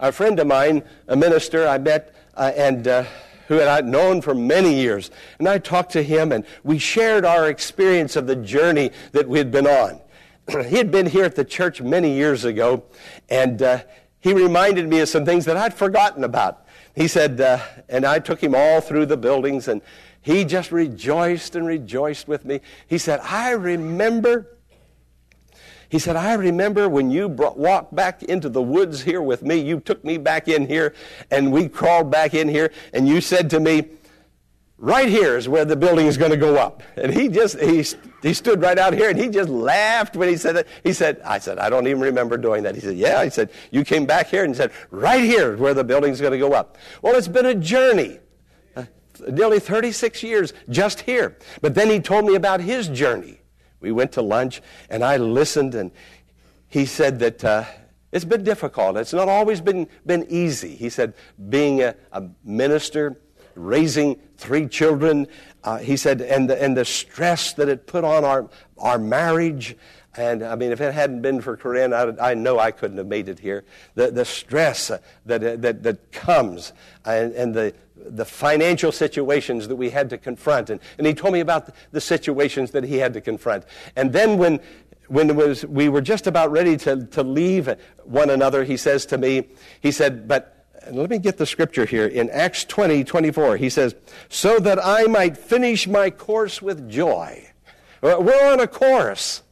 A 0.00 0.10
friend 0.10 0.40
of 0.40 0.46
mine, 0.46 0.84
a 1.06 1.16
minister 1.16 1.68
I 1.68 1.76
met, 1.76 2.14
uh, 2.34 2.52
and 2.56 2.88
uh, 2.88 3.04
who 3.48 3.54
had 3.54 3.68
I 3.68 3.80
known 3.86 4.20
for 4.20 4.34
many 4.34 4.74
years. 4.74 5.10
And 5.38 5.48
I 5.48 5.58
talked 5.58 5.92
to 5.92 6.02
him, 6.02 6.32
and 6.32 6.44
we 6.64 6.78
shared 6.78 7.24
our 7.24 7.48
experience 7.48 8.16
of 8.16 8.26
the 8.26 8.36
journey 8.36 8.90
that 9.12 9.28
we 9.28 9.38
had 9.38 9.50
been 9.50 9.66
on. 9.66 10.00
he 10.66 10.76
had 10.76 10.90
been 10.90 11.06
here 11.06 11.24
at 11.24 11.34
the 11.34 11.44
church 11.44 11.80
many 11.80 12.14
years 12.14 12.44
ago, 12.44 12.84
and 13.28 13.62
uh, 13.62 13.80
he 14.20 14.32
reminded 14.32 14.88
me 14.88 15.00
of 15.00 15.08
some 15.08 15.24
things 15.24 15.44
that 15.44 15.56
I'd 15.56 15.74
forgotten 15.74 16.24
about. 16.24 16.66
He 16.94 17.08
said, 17.08 17.40
uh, 17.40 17.58
and 17.88 18.04
I 18.04 18.18
took 18.18 18.42
him 18.42 18.54
all 18.54 18.80
through 18.80 19.06
the 19.06 19.16
buildings, 19.16 19.68
and 19.68 19.82
he 20.22 20.44
just 20.44 20.72
rejoiced 20.72 21.54
and 21.54 21.66
rejoiced 21.66 22.26
with 22.26 22.44
me. 22.44 22.60
He 22.88 22.98
said, 22.98 23.20
I 23.22 23.50
remember 23.50 24.55
he 25.88 25.98
said, 25.98 26.16
I 26.16 26.34
remember 26.34 26.88
when 26.88 27.10
you 27.10 27.28
brought, 27.28 27.58
walked 27.58 27.94
back 27.94 28.22
into 28.22 28.48
the 28.48 28.62
woods 28.62 29.02
here 29.02 29.22
with 29.22 29.42
me, 29.42 29.56
you 29.56 29.80
took 29.80 30.04
me 30.04 30.18
back 30.18 30.48
in 30.48 30.66
here, 30.66 30.94
and 31.30 31.52
we 31.52 31.68
crawled 31.68 32.10
back 32.10 32.34
in 32.34 32.48
here, 32.48 32.72
and 32.92 33.08
you 33.08 33.20
said 33.20 33.50
to 33.50 33.60
me, 33.60 33.84
right 34.78 35.08
here 35.08 35.36
is 35.36 35.48
where 35.48 35.64
the 35.64 35.76
building 35.76 36.06
is 36.06 36.16
going 36.16 36.30
to 36.30 36.36
go 36.36 36.56
up. 36.56 36.82
And 36.96 37.12
he 37.12 37.28
just, 37.28 37.58
he, 37.58 37.84
he 38.22 38.34
stood 38.34 38.60
right 38.60 38.78
out 38.78 38.92
here 38.92 39.08
and 39.08 39.18
he 39.18 39.28
just 39.28 39.48
laughed 39.48 40.16
when 40.16 40.28
he 40.28 40.36
said 40.36 40.56
that. 40.56 40.66
He 40.84 40.92
said, 40.92 41.20
I 41.24 41.38
said, 41.38 41.58
I 41.58 41.70
don't 41.70 41.86
even 41.86 42.02
remember 42.02 42.36
doing 42.36 42.62
that. 42.64 42.74
He 42.74 42.80
said, 42.80 42.96
yeah. 42.96 43.24
He 43.24 43.30
said, 43.30 43.50
you 43.70 43.84
came 43.84 44.06
back 44.06 44.28
here 44.28 44.44
and 44.44 44.54
said, 44.54 44.72
right 44.90 45.22
here 45.22 45.54
is 45.54 45.60
where 45.60 45.74
the 45.74 45.84
building 45.84 46.12
is 46.12 46.20
going 46.20 46.32
to 46.32 46.38
go 46.38 46.52
up. 46.52 46.76
Well, 47.02 47.14
it's 47.14 47.28
been 47.28 47.46
a 47.46 47.54
journey. 47.54 48.18
Uh, 48.74 48.84
nearly 49.28 49.60
36 49.60 50.22
years 50.22 50.52
just 50.68 51.00
here. 51.00 51.38
But 51.60 51.74
then 51.74 51.88
he 51.88 52.00
told 52.00 52.26
me 52.26 52.34
about 52.34 52.60
his 52.60 52.88
journey. 52.88 53.35
We 53.80 53.92
went 53.92 54.12
to 54.12 54.22
lunch, 54.22 54.62
and 54.90 55.04
I 55.04 55.16
listened, 55.16 55.74
and 55.74 55.90
he 56.68 56.86
said 56.86 57.18
that 57.20 57.44
uh, 57.44 57.64
it's 58.12 58.24
been 58.24 58.44
difficult. 58.44 58.96
It's 58.96 59.12
not 59.12 59.28
always 59.28 59.60
been, 59.60 59.88
been 60.04 60.26
easy. 60.28 60.74
He 60.74 60.88
said, 60.88 61.14
being 61.48 61.82
a, 61.82 61.94
a 62.12 62.24
minister 62.44 63.20
raising 63.54 64.20
three 64.36 64.66
children. 64.66 65.26
Uh, 65.64 65.78
he 65.78 65.96
said, 65.96 66.20
and 66.20 66.48
the, 66.48 66.62
and 66.62 66.76
the 66.76 66.84
stress 66.84 67.52
that 67.54 67.68
it 67.68 67.86
put 67.86 68.04
on 68.04 68.24
our, 68.24 68.48
our 68.78 68.98
marriage. 68.98 69.76
And 70.16 70.42
I 70.42 70.54
mean, 70.54 70.72
if 70.72 70.80
it 70.80 70.94
hadn't 70.94 71.22
been 71.22 71.40
for 71.40 71.56
Corinne, 71.56 71.92
I, 71.92 72.30
I 72.30 72.34
know 72.34 72.58
I 72.58 72.70
couldn't 72.70 72.98
have 72.98 73.06
made 73.06 73.28
it 73.28 73.38
here. 73.38 73.64
The, 73.94 74.10
the 74.10 74.24
stress 74.24 74.88
that, 75.26 75.62
that, 75.62 75.82
that 75.82 76.12
comes 76.12 76.72
and, 77.04 77.32
and 77.34 77.54
the, 77.54 77.74
the 77.96 78.24
financial 78.24 78.92
situations 78.92 79.68
that 79.68 79.76
we 79.76 79.90
had 79.90 80.10
to 80.10 80.18
confront. 80.18 80.70
And, 80.70 80.80
and 80.98 81.06
he 81.06 81.14
told 81.14 81.34
me 81.34 81.40
about 81.40 81.70
the 81.92 82.00
situations 82.00 82.70
that 82.70 82.84
he 82.84 82.96
had 82.96 83.12
to 83.14 83.20
confront. 83.20 83.64
And 83.94 84.12
then 84.12 84.38
when, 84.38 84.60
when 85.08 85.34
was, 85.36 85.66
we 85.66 85.88
were 85.88 86.00
just 86.00 86.26
about 86.26 86.50
ready 86.50 86.76
to, 86.78 87.06
to 87.06 87.22
leave 87.22 87.74
one 88.04 88.30
another, 88.30 88.64
he 88.64 88.76
says 88.76 89.06
to 89.06 89.18
me, 89.18 89.48
he 89.80 89.90
said, 89.90 90.26
but 90.26 90.52
let 90.90 91.10
me 91.10 91.18
get 91.18 91.36
the 91.36 91.46
scripture 91.46 91.84
here. 91.84 92.06
In 92.06 92.30
Acts 92.30 92.64
20, 92.64 93.04
24, 93.04 93.56
he 93.56 93.68
says, 93.68 93.94
so 94.28 94.58
that 94.60 94.78
I 94.84 95.04
might 95.04 95.36
finish 95.36 95.86
my 95.86 96.10
course 96.10 96.62
with 96.62 96.88
joy. 96.88 97.50
We're 98.02 98.52
on 98.52 98.60
a 98.60 98.68
course. 98.68 99.42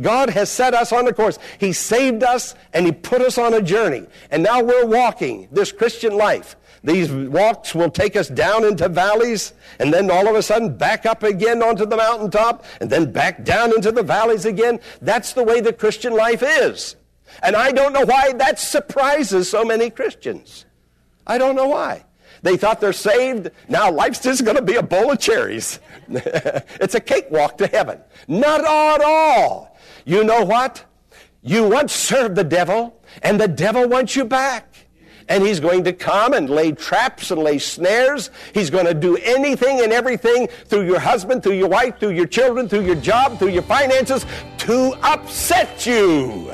God 0.00 0.30
has 0.30 0.50
set 0.50 0.74
us 0.74 0.92
on 0.92 1.06
a 1.06 1.12
course. 1.12 1.38
He 1.58 1.72
saved 1.72 2.22
us 2.22 2.54
and 2.72 2.84
He 2.86 2.92
put 2.92 3.22
us 3.22 3.38
on 3.38 3.54
a 3.54 3.62
journey. 3.62 4.06
And 4.30 4.42
now 4.42 4.62
we're 4.62 4.86
walking 4.86 5.48
this 5.52 5.70
Christian 5.70 6.16
life. 6.16 6.56
These 6.82 7.10
walks 7.10 7.74
will 7.74 7.90
take 7.90 8.14
us 8.14 8.28
down 8.28 8.64
into 8.64 8.88
valleys 8.90 9.54
and 9.78 9.92
then 9.92 10.10
all 10.10 10.28
of 10.28 10.34
a 10.34 10.42
sudden 10.42 10.76
back 10.76 11.06
up 11.06 11.22
again 11.22 11.62
onto 11.62 11.86
the 11.86 11.96
mountaintop 11.96 12.64
and 12.80 12.90
then 12.90 13.10
back 13.10 13.42
down 13.42 13.74
into 13.74 13.90
the 13.90 14.02
valleys 14.02 14.44
again. 14.44 14.80
That's 15.00 15.32
the 15.32 15.42
way 15.42 15.60
the 15.60 15.72
Christian 15.72 16.14
life 16.14 16.42
is. 16.44 16.96
And 17.42 17.56
I 17.56 17.72
don't 17.72 17.94
know 17.94 18.04
why 18.04 18.34
that 18.34 18.58
surprises 18.58 19.48
so 19.48 19.64
many 19.64 19.88
Christians. 19.88 20.66
I 21.26 21.38
don't 21.38 21.56
know 21.56 21.68
why. 21.68 22.04
They 22.42 22.58
thought 22.58 22.82
they're 22.82 22.92
saved. 22.92 23.50
Now 23.70 23.90
life's 23.90 24.20
just 24.20 24.44
going 24.44 24.58
to 24.58 24.62
be 24.62 24.74
a 24.74 24.82
bowl 24.82 25.10
of 25.10 25.18
cherries. 25.18 25.80
it's 26.08 26.94
a 26.94 27.00
cakewalk 27.00 27.56
to 27.58 27.66
heaven. 27.66 27.98
Not 28.28 28.60
at 28.60 29.00
all. 29.00 29.73
You 30.04 30.24
know 30.24 30.44
what? 30.44 30.84
You 31.42 31.68
once 31.68 31.92
served 31.92 32.36
the 32.36 32.44
devil, 32.44 33.00
and 33.22 33.40
the 33.40 33.48
devil 33.48 33.88
wants 33.88 34.16
you 34.16 34.24
back. 34.24 34.74
And 35.28 35.42
he's 35.42 35.58
going 35.58 35.84
to 35.84 35.92
come 35.92 36.34
and 36.34 36.50
lay 36.50 36.72
traps 36.72 37.30
and 37.30 37.42
lay 37.42 37.58
snares. 37.58 38.30
He's 38.52 38.68
going 38.68 38.84
to 38.84 38.92
do 38.94 39.16
anything 39.16 39.80
and 39.80 39.92
everything 39.92 40.48
through 40.66 40.86
your 40.86 40.98
husband, 40.98 41.42
through 41.42 41.54
your 41.54 41.68
wife, 41.68 41.98
through 41.98 42.10
your 42.10 42.26
children, 42.26 42.68
through 42.68 42.84
your 42.84 42.96
job, 42.96 43.38
through 43.38 43.48
your 43.48 43.62
finances 43.62 44.26
to 44.58 44.94
upset 45.02 45.86
you. 45.86 46.52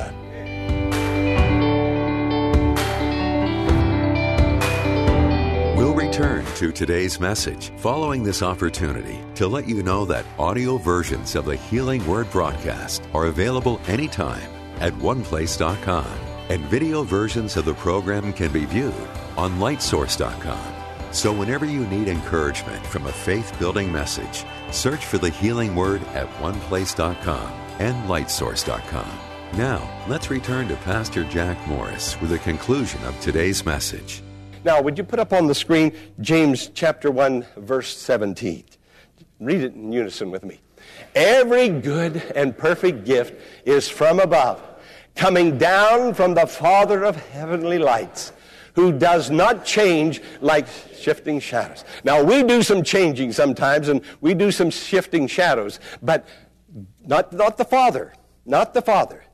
Return 6.00 6.46
to 6.54 6.72
today's 6.72 7.20
message 7.20 7.70
following 7.76 8.22
this 8.22 8.42
opportunity 8.42 9.20
to 9.34 9.46
let 9.46 9.68
you 9.68 9.82
know 9.82 10.06
that 10.06 10.24
audio 10.38 10.78
versions 10.78 11.34
of 11.34 11.44
the 11.44 11.56
Healing 11.56 12.06
Word 12.06 12.30
broadcast 12.30 13.02
are 13.12 13.26
available 13.26 13.80
anytime 13.86 14.48
at 14.78 14.94
oneplace.com, 14.94 16.06
and 16.48 16.64
video 16.64 17.02
versions 17.02 17.58
of 17.58 17.66
the 17.66 17.74
program 17.74 18.32
can 18.32 18.50
be 18.50 18.64
viewed 18.64 18.94
on 19.36 19.58
lightsource.com. 19.58 20.74
So, 21.12 21.32
whenever 21.32 21.66
you 21.66 21.86
need 21.88 22.08
encouragement 22.08 22.86
from 22.86 23.06
a 23.06 23.12
faith 23.12 23.58
building 23.58 23.92
message, 23.92 24.44
search 24.70 25.04
for 25.04 25.18
the 25.18 25.28
Healing 25.28 25.74
Word 25.74 26.02
at 26.14 26.28
oneplace.com 26.36 27.52
and 27.78 28.08
lightsource.com. 28.08 29.18
Now, 29.58 30.06
let's 30.08 30.30
return 30.30 30.68
to 30.68 30.76
Pastor 30.76 31.24
Jack 31.24 31.58
Morris 31.66 32.18
with 32.22 32.30
the 32.30 32.38
conclusion 32.38 33.04
of 33.04 33.20
today's 33.20 33.66
message. 33.66 34.22
Now, 34.62 34.82
would 34.82 34.98
you 34.98 35.04
put 35.04 35.18
up 35.18 35.32
on 35.32 35.46
the 35.46 35.54
screen 35.54 35.92
James 36.20 36.70
chapter 36.74 37.10
1, 37.10 37.46
verse 37.56 37.96
17? 37.96 38.64
Read 39.40 39.62
it 39.62 39.74
in 39.74 39.90
unison 39.90 40.30
with 40.30 40.44
me. 40.44 40.60
Every 41.14 41.70
good 41.70 42.16
and 42.34 42.56
perfect 42.56 43.04
gift 43.04 43.40
is 43.64 43.88
from 43.88 44.20
above, 44.20 44.62
coming 45.16 45.56
down 45.56 46.12
from 46.12 46.34
the 46.34 46.46
Father 46.46 47.04
of 47.04 47.16
heavenly 47.30 47.78
lights, 47.78 48.32
who 48.74 48.92
does 48.92 49.30
not 49.30 49.64
change 49.64 50.20
like 50.42 50.66
shifting 50.94 51.40
shadows. 51.40 51.84
Now, 52.04 52.22
we 52.22 52.42
do 52.42 52.62
some 52.62 52.82
changing 52.82 53.32
sometimes, 53.32 53.88
and 53.88 54.02
we 54.20 54.34
do 54.34 54.50
some 54.50 54.68
shifting 54.68 55.26
shadows, 55.26 55.80
but 56.02 56.28
not, 57.06 57.32
not 57.32 57.56
the 57.56 57.64
Father. 57.64 58.12
Not 58.44 58.74
the 58.74 58.82
Father. 58.82 59.24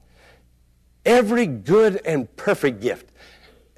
Every 1.05 1.47
good 1.47 2.01
and 2.05 2.35
perfect 2.37 2.81
gift 2.81 3.13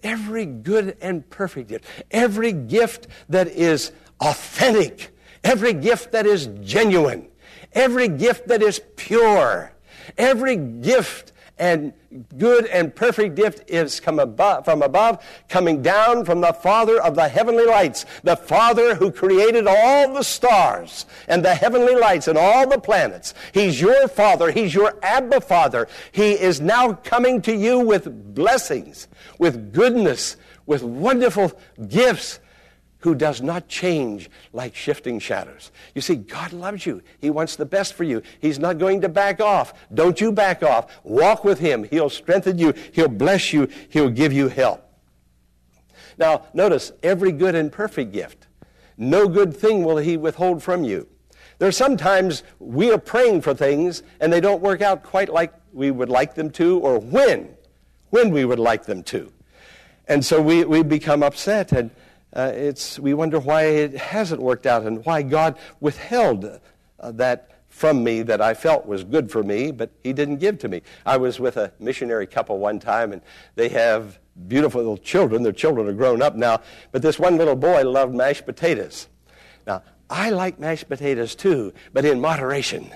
every 0.02 0.46
good 0.46 0.96
and 1.00 1.28
perfect 1.30 1.68
gift, 1.68 1.84
every 2.10 2.52
gift 2.52 3.06
that 3.28 3.48
is 3.48 3.92
authentic, 4.20 5.10
every 5.44 5.72
gift 5.72 6.12
that 6.12 6.26
is 6.26 6.46
genuine, 6.62 7.28
every 7.72 8.08
gift 8.08 8.48
that 8.48 8.62
is 8.62 8.80
pure, 8.96 9.72
every 10.16 10.56
gift 10.56 11.32
and 11.58 11.92
good 12.36 12.66
and 12.66 12.94
perfect 12.94 13.34
gift 13.34 13.68
is 13.70 14.00
come 14.00 14.18
above, 14.18 14.64
from 14.64 14.82
above, 14.82 15.24
coming 15.48 15.82
down 15.82 16.24
from 16.24 16.40
the 16.40 16.52
Father 16.52 17.00
of 17.02 17.14
the 17.14 17.28
heavenly 17.28 17.66
lights, 17.66 18.06
the 18.22 18.36
Father 18.36 18.94
who 18.94 19.10
created 19.10 19.66
all 19.66 20.14
the 20.14 20.22
stars 20.22 21.06
and 21.26 21.44
the 21.44 21.54
heavenly 21.54 21.94
lights 21.94 22.28
and 22.28 22.38
all 22.38 22.66
the 22.68 22.78
planets. 22.78 23.34
He's 23.52 23.80
your 23.80 24.08
Father. 24.08 24.50
He's 24.50 24.74
your 24.74 24.98
Abba 25.02 25.40
Father. 25.40 25.88
He 26.12 26.32
is 26.32 26.60
now 26.60 26.94
coming 26.94 27.42
to 27.42 27.54
you 27.54 27.80
with 27.80 28.34
blessings, 28.34 29.08
with 29.38 29.72
goodness, 29.72 30.36
with 30.66 30.82
wonderful 30.82 31.52
gifts 31.88 32.40
who 33.00 33.14
does 33.14 33.40
not 33.40 33.68
change 33.68 34.28
like 34.52 34.74
shifting 34.74 35.18
shadows. 35.18 35.70
You 35.94 36.00
see, 36.00 36.16
God 36.16 36.52
loves 36.52 36.84
you. 36.84 37.02
He 37.20 37.30
wants 37.30 37.56
the 37.56 37.66
best 37.66 37.94
for 37.94 38.04
you. 38.04 38.22
He's 38.40 38.58
not 38.58 38.78
going 38.78 39.00
to 39.02 39.08
back 39.08 39.40
off. 39.40 39.72
Don't 39.94 40.20
you 40.20 40.32
back 40.32 40.62
off. 40.62 40.98
Walk 41.04 41.44
with 41.44 41.60
Him. 41.60 41.84
He'll 41.84 42.10
strengthen 42.10 42.58
you. 42.58 42.74
He'll 42.92 43.08
bless 43.08 43.52
you. 43.52 43.68
He'll 43.88 44.10
give 44.10 44.32
you 44.32 44.48
help. 44.48 44.84
Now, 46.18 46.46
notice 46.52 46.92
every 47.02 47.30
good 47.30 47.54
and 47.54 47.70
perfect 47.70 48.12
gift. 48.12 48.48
No 48.96 49.28
good 49.28 49.56
thing 49.56 49.84
will 49.84 49.98
He 49.98 50.16
withhold 50.16 50.62
from 50.62 50.82
you. 50.82 51.06
There 51.58 51.68
are 51.68 51.72
sometimes 51.72 52.42
we 52.58 52.92
are 52.92 52.98
praying 52.98 53.42
for 53.42 53.54
things 53.54 54.02
and 54.20 54.32
they 54.32 54.40
don't 54.40 54.62
work 54.62 54.80
out 54.80 55.02
quite 55.02 55.28
like 55.28 55.52
we 55.72 55.90
would 55.90 56.08
like 56.08 56.34
them 56.34 56.50
to 56.50 56.78
or 56.80 56.98
when, 56.98 57.54
when 58.10 58.30
we 58.30 58.44
would 58.44 58.58
like 58.58 58.86
them 58.86 59.02
to. 59.04 59.32
And 60.08 60.24
so 60.24 60.40
we, 60.40 60.64
we 60.64 60.82
become 60.82 61.22
upset 61.22 61.72
and 61.72 61.90
uh, 62.34 62.52
it's, 62.54 62.98
we 62.98 63.14
wonder 63.14 63.38
why 63.38 63.64
it 63.64 63.96
hasn't 63.96 64.40
worked 64.40 64.66
out 64.66 64.84
and 64.84 65.04
why 65.04 65.22
God 65.22 65.58
withheld 65.80 66.60
uh, 67.00 67.12
that 67.12 67.50
from 67.68 68.02
me 68.02 68.22
that 68.22 68.40
I 68.40 68.54
felt 68.54 68.86
was 68.86 69.04
good 69.04 69.30
for 69.30 69.42
me, 69.42 69.70
but 69.70 69.90
He 70.02 70.12
didn't 70.12 70.36
give 70.36 70.58
to 70.60 70.68
me. 70.68 70.82
I 71.06 71.16
was 71.16 71.38
with 71.38 71.56
a 71.56 71.72
missionary 71.78 72.26
couple 72.26 72.58
one 72.58 72.80
time, 72.80 73.12
and 73.12 73.22
they 73.54 73.68
have 73.70 74.18
beautiful 74.46 74.80
little 74.80 74.98
children. 74.98 75.42
Their 75.42 75.52
children 75.52 75.86
are 75.88 75.92
grown 75.92 76.22
up 76.22 76.34
now, 76.34 76.60
but 76.92 77.02
this 77.02 77.18
one 77.18 77.36
little 77.36 77.56
boy 77.56 77.88
loved 77.88 78.14
mashed 78.14 78.46
potatoes. 78.46 79.08
Now, 79.66 79.82
I 80.10 80.30
like 80.30 80.58
mashed 80.58 80.88
potatoes 80.88 81.34
too, 81.34 81.72
but 81.92 82.04
in 82.04 82.20
moderation. 82.20 82.90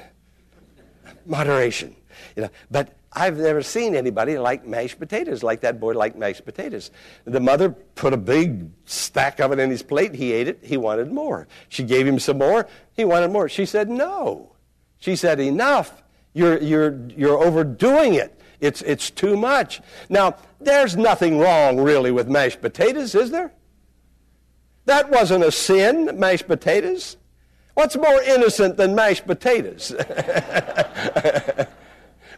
Moderation. 1.27 1.95
You 2.37 2.45
know, 2.45 2.51
but 2.71 2.97
I've 3.15 3.37
never 3.37 3.63
seen 3.63 3.95
anybody 3.95 4.39
like 4.39 4.67
mashed 4.67 4.99
potatoes 4.99 5.43
like 5.43 5.61
that 5.61 5.79
boy 5.79 5.93
liked 5.93 6.17
mashed 6.17 6.47
potatoes. 6.47 6.91
The 7.25 7.41
mother 7.41 7.71
put 7.71 8.15
a 8.15 8.17
big 8.17 8.71
stack 8.87 9.39
of 9.39 9.53
it 9.53 9.59
in 9.59 9.69
his 9.71 9.83
plate. 9.83 10.15
He 10.15 10.33
ate 10.33 10.49
it. 10.49 10.61
He 10.63 10.79
wanted 10.79 11.13
more. 11.13 11.47
She 11.69 11.85
gave 11.85 12.07
him 12.07 12.19
some 12.19 12.39
more. 12.39 12.67
He 12.95 13.05
wanted 13.05 13.31
more. 13.31 13.49
She 13.51 13.67
said, 13.67 13.91
No. 13.91 14.57
She 14.99 15.15
said, 15.17 15.41
Enough. 15.41 16.03
You're, 16.35 16.59
you're, 16.63 16.99
you're 17.09 17.37
overdoing 17.45 18.15
it. 18.15 18.41
It's, 18.59 18.81
it's 18.83 19.11
too 19.11 19.37
much. 19.37 19.83
Now, 20.09 20.37
there's 20.61 20.97
nothing 20.97 21.39
wrong 21.39 21.79
really 21.79 22.11
with 22.11 22.27
mashed 22.29 22.63
potatoes, 22.63 23.15
is 23.15 23.31
there? 23.31 23.53
That 24.87 25.11
wasn't 25.11 25.45
a 25.45 25.53
sin, 25.53 26.19
mashed 26.19 26.47
potatoes. 26.47 27.19
What's 27.75 27.97
more 27.97 28.23
innocent 28.23 28.79
than 28.79 28.95
mashed 28.95 29.27
potatoes? 29.27 29.95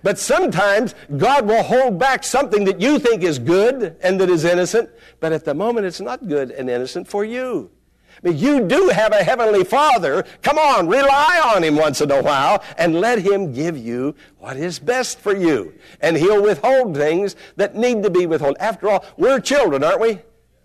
But 0.05 0.19
sometimes 0.19 0.95
God 1.17 1.47
will 1.47 1.63
hold 1.63 1.99
back 1.99 2.25
something 2.25 2.65
that 2.67 2.79
you 2.79 2.99
think 2.99 3.23
is 3.23 3.39
good 3.39 3.97
and 4.03 4.21
that 4.21 4.29
is 4.29 4.45
innocent, 4.45 4.91
but 5.19 5.33
at 5.33 5.47
the 5.47 5.55
moment 5.55 5.87
it's 5.87 6.01
not 6.01 6.29
good 6.29 6.51
and 6.51 6.69
innocent 6.69 7.09
for 7.09 7.25
you. 7.25 7.71
But 8.23 8.35
you 8.35 8.61
do 8.61 8.91
have 8.91 9.13
a 9.13 9.25
heavenly 9.25 9.65
Father. 9.65 10.25
Come 10.43 10.59
on, 10.59 10.89
rely 10.89 11.41
on 11.55 11.65
Him 11.65 11.77
once 11.77 12.03
in 12.03 12.11
a 12.11 12.23
while 12.23 12.63
and 12.77 13.01
let 13.01 13.19
Him 13.19 13.55
give 13.55 13.79
you 13.79 14.15
what 14.39 14.59
is 14.59 14.79
best 14.79 15.21
for 15.21 15.35
you. 15.35 15.73
And 16.03 16.19
He'll 16.19 16.43
withhold 16.43 16.95
things 16.95 17.35
that 17.57 17.75
need 17.75 18.03
to 18.03 18.11
be 18.11 18.27
withheld. 18.27 18.59
After 18.61 18.91
all, 18.91 19.07
we're 19.17 19.41
children, 19.41 19.83
aren't 19.83 20.01
we? 20.01 20.19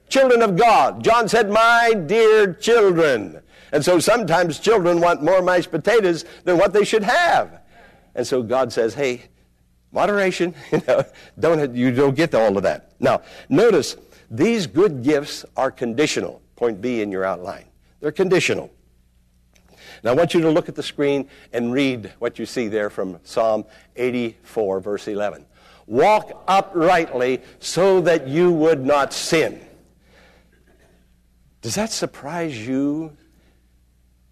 Children 0.10 0.41
of 0.41 0.58
God. 0.58 1.01
John 1.01 1.29
said, 1.29 1.50
My 1.50 1.93
dear 1.93 2.53
children. 2.55 3.41
And 3.72 3.86
so 3.86 4.00
sometimes 4.00 4.60
children 4.60 5.00
want 5.00 5.24
more 5.24 5.41
mashed 5.41 5.72
potatoes 5.72 6.25
than 6.43 6.58
what 6.58 6.74
they 6.74 6.84
should 6.84 7.03
have. 7.03 7.59
And 8.20 8.28
so 8.28 8.44
God 8.44 8.74
says, 8.74 8.94
hey, 8.94 9.22
moderation, 9.94 10.54
you 10.74 10.82
know, 10.86 11.06
don't, 11.40 11.74
you 11.74 11.90
don't 11.96 12.18
get 12.18 12.36
all 12.36 12.58
of 12.58 12.64
that. 12.64 12.92
Now, 13.00 13.22
notice, 13.48 13.96
these 14.30 14.68
good 14.68 15.04
gifts 15.04 15.46
are 15.56 15.72
conditional. 15.72 16.42
Point 16.58 16.82
B 16.82 17.02
in 17.02 17.14
your 17.14 17.24
outline. 17.24 17.64
They're 18.02 18.12
conditional. 18.12 18.72
Now, 20.04 20.12
I 20.12 20.16
want 20.16 20.34
you 20.34 20.42
to 20.42 20.50
look 20.50 20.68
at 20.68 20.76
the 20.76 20.84
screen 20.84 21.30
and 21.54 21.72
read 21.72 22.12
what 22.20 22.38
you 22.38 22.46
see 22.46 22.68
there 22.68 22.90
from 22.90 23.22
Psalm 23.24 23.64
84, 23.96 24.82
verse 24.82 25.08
11. 25.08 25.46
Walk 25.88 26.44
uprightly 26.46 27.42
so 27.60 28.02
that 28.02 28.28
you 28.28 28.52
would 28.52 28.86
not 28.86 29.14
sin. 29.14 29.66
Does 31.62 31.76
that 31.76 31.90
surprise 31.90 32.68
you 32.68 33.16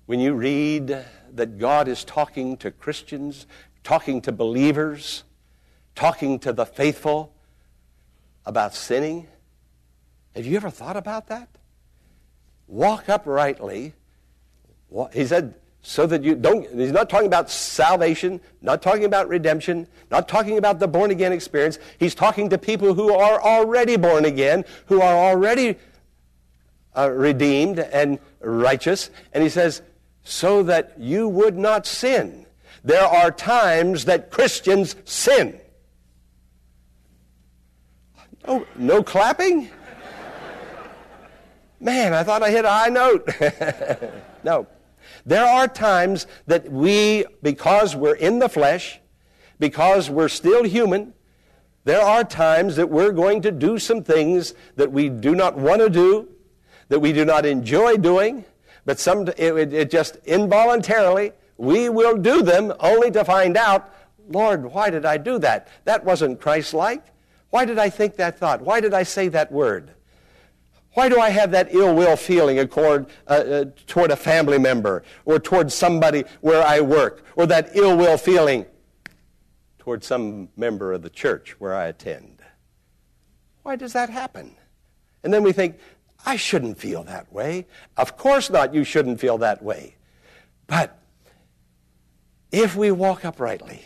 when 0.07 0.19
you 0.19 0.33
read 0.33 1.05
that 1.37 1.57
God 1.57 1.87
is 1.87 2.03
talking 2.03 2.57
to 2.57 2.71
Christians, 2.71 3.47
talking 3.87 4.19
to 4.19 4.33
believers, 4.33 5.23
talking 5.95 6.39
to 6.39 6.51
the 6.51 6.65
faithful 6.65 7.33
about 8.45 8.75
sinning? 8.75 9.25
Have 10.35 10.45
you 10.45 10.57
ever 10.57 10.69
thought 10.69 10.97
about 10.97 11.27
that? 11.27 11.47
Walk 12.67 13.07
uprightly 13.07 13.93
he 15.13 15.25
said, 15.25 15.53
so 15.81 16.05
that 16.05 16.21
you 16.21 16.35
don't, 16.35 16.67
he's 16.77 16.91
not 16.91 17.09
talking 17.09 17.27
about 17.27 17.49
salvation, 17.49 18.41
not 18.61 18.81
talking 18.81 19.05
about 19.05 19.29
redemption, 19.29 19.87
not 20.11 20.27
talking 20.27 20.57
about 20.57 20.79
the 20.79 20.87
born 20.87 21.09
again 21.09 21.31
experience. 21.31 21.79
He's 21.97 22.13
talking 22.13 22.49
to 22.49 22.57
people 22.57 22.93
who 22.93 23.13
are 23.13 23.41
already 23.41 23.95
born 23.95 24.25
again, 24.25 24.65
who 24.87 25.01
are 25.01 25.15
already 25.15 25.77
uh, 26.93 27.09
redeemed 27.09 27.79
and 27.79 28.19
righteous. 28.41 29.11
And 29.31 29.43
he 29.43 29.49
says, 29.49 29.81
so 30.25 30.61
that 30.63 30.95
you 30.99 31.29
would 31.29 31.57
not 31.57 31.85
sin. 31.85 32.46
There 32.87 33.03
are 33.03 33.31
times 33.31 34.05
that 34.05 34.31
Christians 34.31 34.95
sin. 35.03 35.59
Oh, 38.47 38.65
no 38.77 39.03
clapping? 39.03 39.69
Man, 41.81 42.13
I 42.13 42.23
thought 42.23 42.43
I 42.43 42.49
hit 42.49 42.63
a 42.63 42.69
high 42.69 42.87
note. 42.87 43.29
no. 44.45 44.67
There 45.25 45.43
are 45.43 45.67
times 45.67 46.27
that 46.45 46.71
we, 46.71 47.25
because 47.43 47.93
we're 47.93 48.15
in 48.15 48.39
the 48.39 48.47
flesh, 48.47 49.01
because 49.59 50.09
we're 50.09 50.29
still 50.29 50.63
human, 50.63 51.13
there 51.83 52.01
are 52.01 52.23
times 52.23 52.77
that 52.77 52.89
we're 52.89 53.11
going 53.11 53.41
to 53.41 53.51
do 53.51 53.79
some 53.79 54.01
things 54.01 54.53
that 54.77 54.93
we 54.93 55.09
do 55.09 55.35
not 55.35 55.57
want 55.57 55.81
to 55.81 55.89
do, 55.89 56.29
that 56.87 56.99
we 56.99 57.11
do 57.11 57.25
not 57.25 57.45
enjoy 57.45 57.97
doing, 57.97 58.45
but 58.85 58.97
some, 58.97 59.27
it, 59.35 59.73
it 59.73 59.91
just 59.91 60.15
involuntarily, 60.23 61.33
we 61.57 61.89
will 61.89 62.17
do 62.17 62.41
them 62.41 62.73
only 62.79 63.11
to 63.11 63.25
find 63.25 63.57
out, 63.57 63.93
Lord, 64.29 64.65
why 64.65 64.89
did 64.89 65.05
I 65.05 65.17
do 65.17 65.39
that? 65.39 65.67
That 65.85 66.03
wasn't 66.03 66.39
Christ 66.41 66.73
like. 66.73 67.03
Why 67.49 67.65
did 67.65 67.79
I 67.79 67.89
think 67.89 68.15
that 68.17 68.37
thought? 68.37 68.61
Why 68.61 68.79
did 68.81 68.93
I 68.93 69.03
say 69.03 69.27
that 69.29 69.51
word? 69.51 69.91
Why 70.93 71.09
do 71.09 71.19
I 71.19 71.29
have 71.29 71.51
that 71.51 71.73
ill 71.73 71.95
will 71.95 72.15
feeling 72.15 72.59
accord, 72.59 73.07
uh, 73.27 73.31
uh, 73.31 73.65
toward 73.85 74.11
a 74.11 74.15
family 74.15 74.57
member 74.57 75.03
or 75.25 75.39
toward 75.39 75.71
somebody 75.71 76.23
where 76.41 76.63
I 76.63 76.81
work 76.81 77.23
or 77.35 77.45
that 77.45 77.69
ill 77.75 77.95
will 77.95 78.17
feeling 78.17 78.65
toward 79.77 80.03
some 80.03 80.49
member 80.57 80.91
of 80.93 81.03
the 81.03 81.09
church 81.09 81.55
where 81.59 81.75
I 81.75 81.85
attend? 81.85 82.41
Why 83.63 83.75
does 83.75 83.93
that 83.93 84.09
happen? 84.09 84.55
And 85.23 85.33
then 85.33 85.43
we 85.43 85.51
think, 85.51 85.77
I 86.25 86.35
shouldn't 86.35 86.77
feel 86.77 87.03
that 87.03 87.31
way. 87.31 87.67
Of 87.95 88.17
course 88.17 88.49
not, 88.49 88.73
you 88.73 88.83
shouldn't 88.83 89.19
feel 89.19 89.37
that 89.37 89.61
way. 89.63 89.95
But 90.65 90.97
if 92.57 92.75
we 92.75 92.91
walk 92.91 93.23
uprightly, 93.23 93.81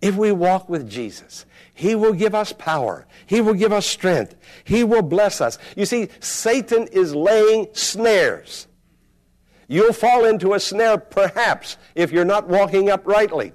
if 0.00 0.16
we 0.16 0.32
walk 0.32 0.68
with 0.68 0.88
Jesus, 0.88 1.46
He 1.74 1.94
will 1.94 2.12
give 2.12 2.34
us 2.34 2.52
power. 2.52 3.06
He 3.26 3.40
will 3.40 3.54
give 3.54 3.72
us 3.72 3.86
strength. 3.86 4.34
He 4.64 4.84
will 4.84 5.02
bless 5.02 5.40
us. 5.40 5.58
You 5.76 5.86
see, 5.86 6.08
Satan 6.20 6.88
is 6.88 7.14
laying 7.14 7.68
snares. 7.72 8.66
You'll 9.68 9.92
fall 9.92 10.24
into 10.24 10.54
a 10.54 10.60
snare 10.60 10.98
perhaps 10.98 11.76
if 11.94 12.10
you're 12.10 12.24
not 12.24 12.48
walking 12.48 12.90
uprightly. 12.90 13.52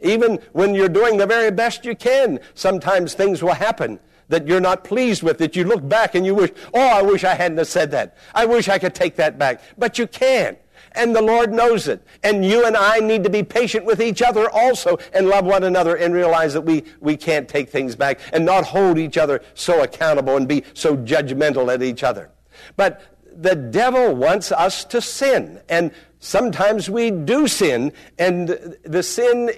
Even 0.00 0.38
when 0.52 0.74
you're 0.74 0.88
doing 0.88 1.18
the 1.18 1.26
very 1.26 1.50
best 1.50 1.84
you 1.84 1.94
can, 1.94 2.40
sometimes 2.54 3.14
things 3.14 3.42
will 3.42 3.54
happen 3.54 4.00
that 4.28 4.46
you're 4.46 4.60
not 4.60 4.84
pleased 4.84 5.22
with, 5.22 5.38
that 5.38 5.56
you 5.56 5.64
look 5.64 5.86
back 5.86 6.14
and 6.14 6.24
you 6.24 6.34
wish, 6.34 6.50
oh, 6.72 6.80
I 6.80 7.02
wish 7.02 7.24
I 7.24 7.34
hadn't 7.34 7.64
said 7.66 7.90
that. 7.90 8.16
I 8.34 8.46
wish 8.46 8.68
I 8.68 8.78
could 8.78 8.94
take 8.94 9.16
that 9.16 9.38
back. 9.38 9.60
But 9.76 9.98
you 9.98 10.06
can't. 10.06 10.56
And 10.92 11.14
the 11.14 11.22
Lord 11.22 11.52
knows 11.52 11.88
it. 11.88 12.04
And 12.22 12.44
you 12.44 12.66
and 12.66 12.76
I 12.76 12.98
need 12.98 13.24
to 13.24 13.30
be 13.30 13.42
patient 13.42 13.84
with 13.84 14.00
each 14.00 14.22
other 14.22 14.50
also 14.50 14.98
and 15.12 15.28
love 15.28 15.44
one 15.44 15.64
another 15.64 15.96
and 15.96 16.12
realize 16.12 16.52
that 16.54 16.62
we, 16.62 16.84
we 17.00 17.16
can't 17.16 17.48
take 17.48 17.68
things 17.68 17.94
back 17.94 18.20
and 18.32 18.44
not 18.44 18.64
hold 18.64 18.98
each 18.98 19.16
other 19.16 19.42
so 19.54 19.82
accountable 19.82 20.36
and 20.36 20.48
be 20.48 20.64
so 20.74 20.96
judgmental 20.96 21.72
at 21.72 21.82
each 21.82 22.02
other. 22.02 22.30
But 22.76 23.02
the 23.32 23.54
devil 23.54 24.14
wants 24.14 24.52
us 24.52 24.84
to 24.86 25.00
sin. 25.00 25.60
And 25.68 25.92
sometimes 26.18 26.90
we 26.90 27.10
do 27.10 27.48
sin, 27.48 27.92
and 28.18 28.76
the 28.84 29.02
sin 29.02 29.50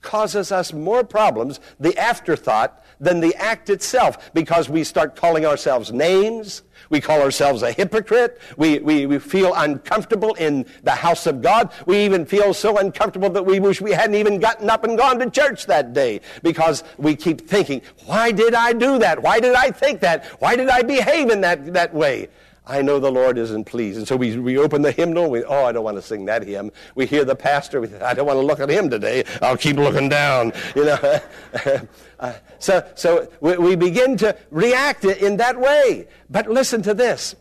causes 0.00 0.50
us 0.50 0.72
more 0.72 1.04
problems, 1.04 1.60
the 1.78 1.96
afterthought, 1.98 2.82
than 3.00 3.20
the 3.20 3.34
act 3.36 3.70
itself 3.70 4.32
because 4.34 4.68
we 4.68 4.84
start 4.84 5.16
calling 5.16 5.46
ourselves 5.46 5.92
names. 5.92 6.62
We 6.90 7.00
call 7.00 7.20
ourselves 7.20 7.62
a 7.62 7.72
hypocrite. 7.72 8.40
We, 8.56 8.78
we, 8.80 9.06
we 9.06 9.18
feel 9.18 9.52
uncomfortable 9.54 10.34
in 10.34 10.66
the 10.82 10.92
house 10.92 11.26
of 11.26 11.40
God. 11.40 11.72
We 11.86 12.04
even 12.04 12.26
feel 12.26 12.52
so 12.52 12.78
uncomfortable 12.78 13.30
that 13.30 13.44
we 13.44 13.60
wish 13.60 13.80
we 13.80 13.92
hadn't 13.92 14.16
even 14.16 14.38
gotten 14.38 14.68
up 14.68 14.84
and 14.84 14.98
gone 14.98 15.18
to 15.20 15.30
church 15.30 15.66
that 15.66 15.92
day 15.92 16.20
because 16.42 16.84
we 16.98 17.16
keep 17.16 17.48
thinking, 17.48 17.82
why 18.06 18.32
did 18.32 18.54
I 18.54 18.72
do 18.72 18.98
that? 18.98 19.22
Why 19.22 19.40
did 19.40 19.54
I 19.54 19.70
think 19.70 20.00
that? 20.00 20.24
Why 20.40 20.56
did 20.56 20.68
I 20.68 20.82
behave 20.82 21.30
in 21.30 21.40
that, 21.42 21.72
that 21.72 21.94
way? 21.94 22.28
I 22.70 22.82
know 22.82 23.00
the 23.00 23.10
Lord 23.10 23.36
isn't 23.36 23.64
pleased. 23.64 23.98
And 23.98 24.06
so 24.06 24.14
we, 24.14 24.38
we 24.38 24.56
open 24.56 24.80
the 24.82 24.92
hymnal. 24.92 25.28
We, 25.28 25.42
oh, 25.42 25.64
I 25.64 25.72
don't 25.72 25.82
want 25.82 25.96
to 25.96 26.02
sing 26.02 26.24
that 26.26 26.46
hymn. 26.46 26.70
We 26.94 27.04
hear 27.04 27.24
the 27.24 27.34
pastor. 27.34 27.80
We, 27.80 27.92
I 27.96 28.14
don't 28.14 28.26
want 28.26 28.36
to 28.36 28.46
look 28.46 28.60
at 28.60 28.70
him 28.70 28.88
today. 28.88 29.24
I'll 29.42 29.56
keep 29.56 29.76
looking 29.76 30.08
down. 30.08 30.52
You 30.76 30.84
know. 30.84 31.20
uh, 32.20 32.32
so 32.60 32.88
so 32.94 33.28
we, 33.40 33.56
we 33.56 33.74
begin 33.74 34.16
to 34.18 34.36
react 34.52 35.04
in 35.04 35.38
that 35.38 35.58
way. 35.58 36.06
But 36.30 36.48
listen 36.48 36.80
to 36.82 36.94
this. 36.94 37.34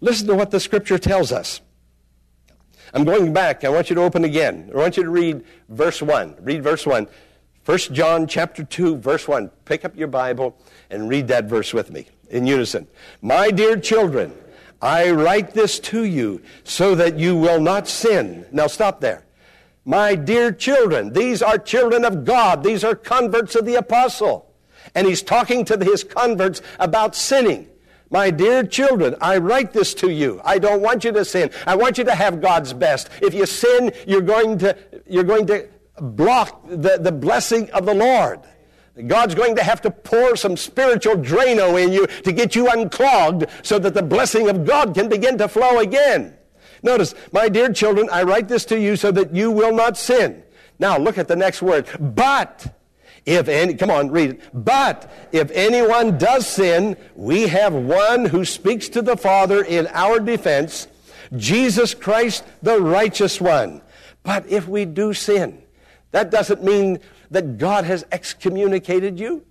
Listen 0.00 0.26
to 0.28 0.34
what 0.34 0.50
the 0.50 0.58
scripture 0.58 0.98
tells 0.98 1.32
us. 1.32 1.60
I'm 2.94 3.04
going 3.04 3.34
back. 3.34 3.64
I 3.64 3.68
want 3.68 3.90
you 3.90 3.96
to 3.96 4.02
open 4.02 4.24
again. 4.24 4.70
I 4.72 4.78
want 4.78 4.96
you 4.96 5.02
to 5.02 5.10
read 5.10 5.44
verse 5.68 6.00
1. 6.00 6.36
Read 6.40 6.62
verse 6.62 6.86
1. 6.86 7.06
1 7.66 7.78
John 7.92 8.26
chapter 8.26 8.64
2, 8.64 8.96
verse 8.96 9.28
1. 9.28 9.48
Pick 9.66 9.84
up 9.84 9.96
your 9.96 10.08
Bible 10.08 10.56
and 10.90 11.10
read 11.10 11.28
that 11.28 11.44
verse 11.44 11.74
with 11.74 11.90
me 11.90 12.08
in 12.30 12.46
unison. 12.46 12.88
My 13.20 13.50
dear 13.50 13.78
children, 13.78 14.34
I 14.82 15.12
write 15.12 15.54
this 15.54 15.78
to 15.78 16.04
you 16.04 16.42
so 16.64 16.96
that 16.96 17.16
you 17.16 17.36
will 17.36 17.60
not 17.60 17.86
sin. 17.86 18.44
Now 18.50 18.66
stop 18.66 19.00
there. 19.00 19.24
My 19.84 20.16
dear 20.16 20.52
children, 20.52 21.12
these 21.12 21.40
are 21.40 21.56
children 21.56 22.04
of 22.04 22.24
God. 22.24 22.64
These 22.64 22.82
are 22.84 22.94
converts 22.94 23.54
of 23.54 23.64
the 23.64 23.76
apostle. 23.76 24.52
And 24.94 25.06
he's 25.06 25.22
talking 25.22 25.64
to 25.66 25.78
his 25.78 26.02
converts 26.04 26.60
about 26.80 27.14
sinning. 27.14 27.68
My 28.10 28.30
dear 28.30 28.62
children, 28.64 29.16
I 29.20 29.38
write 29.38 29.72
this 29.72 29.94
to 29.94 30.10
you. 30.10 30.40
I 30.44 30.58
don't 30.58 30.82
want 30.82 31.04
you 31.04 31.12
to 31.12 31.24
sin. 31.24 31.50
I 31.66 31.76
want 31.76 31.96
you 31.96 32.04
to 32.04 32.14
have 32.14 32.40
God's 32.40 32.72
best. 32.72 33.08
If 33.22 33.32
you 33.32 33.46
sin, 33.46 33.92
you're 34.06 34.20
going 34.20 34.58
to, 34.58 34.76
you're 35.08 35.24
going 35.24 35.46
to 35.46 35.68
block 35.98 36.68
the, 36.68 36.98
the 37.00 37.12
blessing 37.12 37.70
of 37.70 37.86
the 37.86 37.94
Lord. 37.94 38.40
God's 39.06 39.34
going 39.34 39.56
to 39.56 39.62
have 39.62 39.80
to 39.82 39.90
pour 39.90 40.36
some 40.36 40.56
spiritual 40.56 41.16
Drano 41.16 41.82
in 41.82 41.92
you 41.92 42.06
to 42.06 42.32
get 42.32 42.54
you 42.54 42.68
unclogged 42.68 43.46
so 43.62 43.78
that 43.78 43.94
the 43.94 44.02
blessing 44.02 44.50
of 44.50 44.66
God 44.66 44.94
can 44.94 45.08
begin 45.08 45.38
to 45.38 45.48
flow 45.48 45.78
again. 45.78 46.36
Notice, 46.82 47.14
my 47.32 47.48
dear 47.48 47.72
children, 47.72 48.08
I 48.12 48.24
write 48.24 48.48
this 48.48 48.64
to 48.66 48.78
you 48.78 48.96
so 48.96 49.10
that 49.12 49.34
you 49.34 49.50
will 49.50 49.74
not 49.74 49.96
sin. 49.96 50.42
Now 50.78 50.98
look 50.98 51.16
at 51.16 51.28
the 51.28 51.36
next 51.36 51.62
word. 51.62 51.86
But 51.98 52.76
if 53.24 53.48
any, 53.48 53.74
come 53.74 53.90
on, 53.90 54.10
read 54.10 54.30
it. 54.30 54.40
But 54.52 55.10
if 55.30 55.50
anyone 55.52 56.18
does 56.18 56.46
sin, 56.46 56.96
we 57.14 57.46
have 57.48 57.72
one 57.72 58.24
who 58.24 58.44
speaks 58.44 58.88
to 58.90 59.02
the 59.02 59.16
Father 59.16 59.62
in 59.62 59.86
our 59.92 60.18
defense, 60.18 60.88
Jesus 61.36 61.94
Christ, 61.94 62.44
the 62.62 62.80
righteous 62.80 63.40
one. 63.40 63.80
But 64.22 64.46
if 64.48 64.68
we 64.68 64.84
do 64.84 65.14
sin, 65.14 65.62
that 66.10 66.30
doesn't 66.30 66.62
mean 66.62 66.98
that 67.32 67.58
God 67.58 67.84
has 67.84 68.04
excommunicated 68.12 69.18
you? 69.18 69.44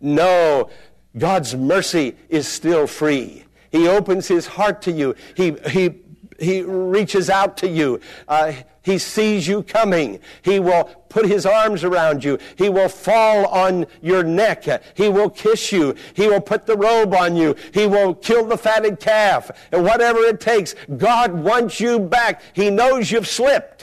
No, 0.00 0.68
God's 1.16 1.54
mercy 1.54 2.16
is 2.28 2.48
still 2.48 2.86
free. 2.86 3.44
He 3.70 3.88
opens 3.88 4.28
his 4.28 4.46
heart 4.46 4.82
to 4.82 4.92
you. 4.92 5.14
He, 5.34 5.52
he, 5.68 6.00
he 6.38 6.62
reaches 6.62 7.30
out 7.30 7.56
to 7.58 7.68
you. 7.68 8.00
Uh, 8.26 8.52
he 8.82 8.98
sees 8.98 9.48
you 9.48 9.62
coming. 9.64 10.20
He 10.42 10.60
will 10.60 10.84
put 11.08 11.26
his 11.26 11.44
arms 11.44 11.82
around 11.82 12.22
you. 12.22 12.38
He 12.56 12.68
will 12.68 12.88
fall 12.88 13.46
on 13.46 13.86
your 14.00 14.22
neck. 14.22 14.64
He 14.94 15.08
will 15.08 15.28
kiss 15.28 15.72
you. 15.72 15.94
He 16.14 16.28
will 16.28 16.40
put 16.40 16.66
the 16.66 16.76
robe 16.76 17.12
on 17.12 17.36
you. 17.36 17.56
He 17.74 17.86
will 17.86 18.14
kill 18.14 18.46
the 18.46 18.56
fatted 18.56 19.00
calf. 19.00 19.50
And 19.72 19.84
whatever 19.84 20.20
it 20.20 20.40
takes, 20.40 20.74
God 20.96 21.32
wants 21.32 21.80
you 21.80 21.98
back. 21.98 22.40
He 22.52 22.70
knows 22.70 23.10
you've 23.10 23.28
slipped. 23.28 23.75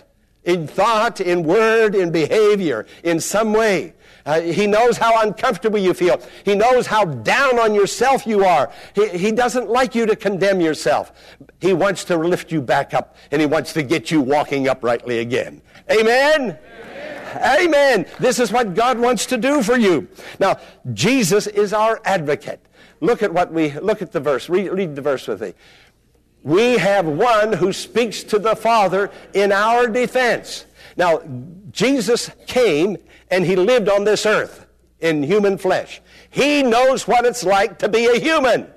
In 0.46 0.68
thought, 0.68 1.22
in 1.22 1.44
word, 1.44 1.96
in 1.96 2.12
behavior, 2.12 2.86
in 3.04 3.20
some 3.20 3.54
way. 3.54 3.94
Uh, 4.26 4.40
he 4.40 4.68
knows 4.68 4.98
how 4.98 5.22
uncomfortable 5.22 5.78
you 5.78 5.94
feel. 5.94 6.22
He 6.46 6.56
knows 6.56 6.88
how 6.88 7.04
down 7.06 7.60
on 7.60 7.74
yourself 7.74 8.26
you 8.26 8.46
are. 8.46 8.72
He, 8.96 9.10
he 9.10 9.32
doesn't 9.32 9.70
like 9.70 9.96
you 9.96 10.06
to 10.06 10.16
condemn 10.16 10.62
yourself. 10.62 11.12
He 11.60 11.74
wants 11.74 12.06
to 12.06 12.18
lift 12.18 12.52
you 12.52 12.62
back 12.62 12.94
up 12.94 13.18
and 13.32 13.42
he 13.42 13.46
wants 13.46 13.74
to 13.74 13.84
get 13.84 14.12
you 14.12 14.22
walking 14.22 14.68
uprightly 14.68 15.20
again. 15.20 15.62
Amen? 15.92 16.58
Amen. 16.58 17.60
Amen. 17.60 18.06
This 18.20 18.40
is 18.40 18.52
what 18.52 18.76
God 18.76 18.98
wants 18.98 19.26
to 19.28 19.38
do 19.38 19.62
for 19.62 19.78
you. 19.78 20.08
Now, 20.40 20.58
Jesus 20.94 21.48
is 21.48 21.74
our 21.74 22.00
advocate. 22.06 22.62
Look 23.02 23.22
at 23.22 23.34
what 23.34 23.52
we, 23.52 23.72
look 23.80 24.02
at 24.02 24.14
the 24.14 24.22
verse. 24.22 24.48
Read, 24.48 24.72
read 24.72 24.96
the 24.96 25.02
verse 25.02 25.28
with 25.28 25.42
me. 25.42 25.54
We 26.44 26.78
have 26.78 27.06
one 27.06 27.54
who 27.54 27.72
speaks 27.74 28.24
to 28.26 28.40
the 28.40 28.56
Father 28.56 29.10
in 29.34 29.52
our 29.52 29.88
defense. 29.88 30.66
Now, 30.98 31.22
Jesus 31.72 32.30
came 32.48 32.98
and 33.32 33.46
he 33.46 33.56
lived 33.56 33.90
on 33.90 34.04
this 34.04 34.26
earth 34.26 34.68
in 35.00 35.24
human 35.24 35.58
flesh. 35.58 36.02
He 36.30 36.62
knows 36.62 37.08
what 37.08 37.26
it's 37.26 37.44
like 37.44 37.80
to 37.80 37.90
be 37.90 38.06
a 38.06 38.20
human. 38.20 38.68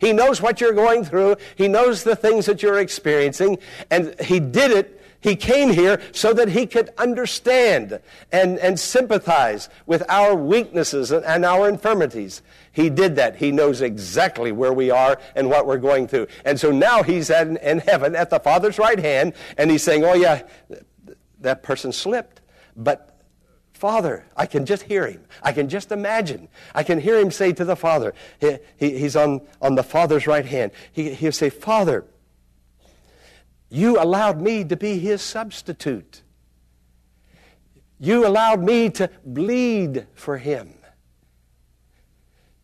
He 0.00 0.12
knows 0.12 0.42
what 0.42 0.60
you're 0.60 0.72
going 0.72 1.04
through. 1.04 1.36
He 1.54 1.68
knows 1.68 2.02
the 2.02 2.16
things 2.16 2.46
that 2.46 2.62
you're 2.62 2.80
experiencing. 2.80 3.58
And 3.90 4.20
he 4.20 4.40
did 4.40 4.72
it. 4.72 5.01
He 5.22 5.36
came 5.36 5.70
here 5.70 6.02
so 6.10 6.32
that 6.34 6.48
he 6.48 6.66
could 6.66 6.90
understand 6.98 8.00
and, 8.32 8.58
and 8.58 8.78
sympathize 8.78 9.68
with 9.86 10.02
our 10.08 10.34
weaknesses 10.34 11.12
and, 11.12 11.44
our 11.44 11.68
infirmities. 11.68 12.42
He 12.72 12.90
did 12.90 13.16
that. 13.16 13.36
He 13.36 13.52
knows 13.52 13.82
exactly 13.82 14.50
where 14.50 14.72
we 14.72 14.90
are 14.90 15.20
and 15.36 15.48
what 15.48 15.66
we're 15.66 15.78
going 15.78 16.08
through. 16.08 16.26
And 16.44 16.58
so 16.58 16.72
now 16.72 17.04
he's 17.04 17.30
at, 17.30 17.46
in 17.46 17.78
heaven 17.78 18.16
at 18.16 18.30
the 18.30 18.40
Father's 18.40 18.78
right 18.78 18.98
hand, 18.98 19.34
and 19.56 19.70
he's 19.70 19.84
saying, 19.84 20.04
Oh, 20.04 20.14
yeah, 20.14 20.42
that 21.40 21.62
person 21.62 21.92
slipped. 21.92 22.40
But 22.76 23.20
Father, 23.72 24.24
I 24.36 24.46
can 24.46 24.66
just 24.66 24.84
hear 24.84 25.06
him. 25.06 25.24
I 25.42 25.52
can 25.52 25.68
just 25.68 25.92
imagine. 25.92 26.48
I 26.74 26.82
can 26.82 27.00
hear 27.00 27.18
him 27.18 27.30
say 27.30 27.52
to 27.52 27.64
the 27.64 27.76
Father, 27.76 28.12
he, 28.40 28.58
he, 28.76 28.98
he's 28.98 29.14
on, 29.14 29.40
on 29.60 29.76
the 29.76 29.82
Father's 29.84 30.26
right 30.26 30.46
hand. 30.46 30.72
He, 30.92 31.14
he'll 31.14 31.32
say, 31.32 31.50
Father, 31.50 32.04
you 33.72 33.98
allowed 34.00 34.40
me 34.40 34.64
to 34.64 34.76
be 34.76 34.98
his 34.98 35.22
substitute. 35.22 36.22
You 37.98 38.26
allowed 38.26 38.62
me 38.62 38.90
to 38.90 39.10
bleed 39.24 40.06
for 40.14 40.36
him. 40.36 40.74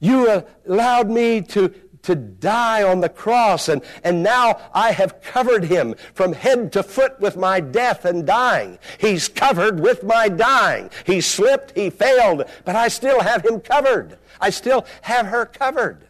You 0.01 0.44
allowed 0.66 1.09
me 1.09 1.40
to 1.42 1.75
to 2.03 2.14
die 2.14 2.83
on 2.83 3.01
the 3.01 3.09
cross, 3.09 3.68
and, 3.68 3.83
and 4.05 4.23
now 4.23 4.61
I 4.73 4.92
have 4.92 5.21
covered 5.21 5.64
him 5.64 5.94
from 6.14 6.33
head 6.33 6.73
to 6.73 6.83
foot 6.83 7.18
with 7.21 7.37
my 7.37 7.61
death 7.61 8.05
and 8.05 8.27
dying. 8.27 8.79
He's 8.99 9.29
covered 9.29 9.81
with 9.81 10.05
my 10.05 10.29
dying. 10.29 10.90
He 11.05 11.21
slipped, 11.21 11.77
he 11.77 11.90
failed, 11.90 12.44
but 12.64 12.77
I 12.77 12.88
still 12.88 13.21
have 13.21 13.44
him 13.44 13.61
covered. 13.61 14.16
I 14.40 14.51
still 14.51 14.87
have 15.03 15.27
her 15.27 15.44
covered. 15.44 16.07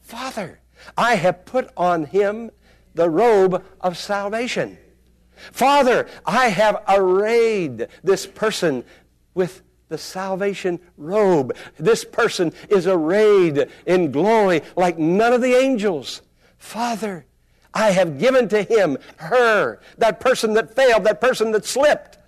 Father, 0.00 0.60
I 0.96 1.16
have 1.16 1.44
put 1.44 1.70
on 1.76 2.06
him 2.06 2.50
the 2.98 3.08
robe 3.08 3.64
of 3.80 3.96
salvation. 3.96 4.76
Father, 5.52 6.08
I 6.26 6.48
have 6.48 6.82
arrayed 6.88 7.86
this 8.02 8.26
person 8.26 8.84
with 9.34 9.62
the 9.88 9.96
salvation 9.96 10.80
robe. 10.96 11.56
This 11.78 12.04
person 12.04 12.52
is 12.68 12.88
arrayed 12.88 13.68
in 13.86 14.10
glory 14.10 14.62
like 14.76 14.98
none 14.98 15.32
of 15.32 15.40
the 15.40 15.54
angels. 15.54 16.22
Father, 16.58 17.24
I 17.72 17.92
have 17.92 18.18
given 18.18 18.48
to 18.48 18.64
him, 18.64 18.98
her, 19.16 19.80
that 19.98 20.18
person 20.18 20.54
that 20.54 20.74
failed, 20.74 21.04
that 21.04 21.20
person 21.20 21.52
that 21.52 21.64
slipped, 21.64 22.18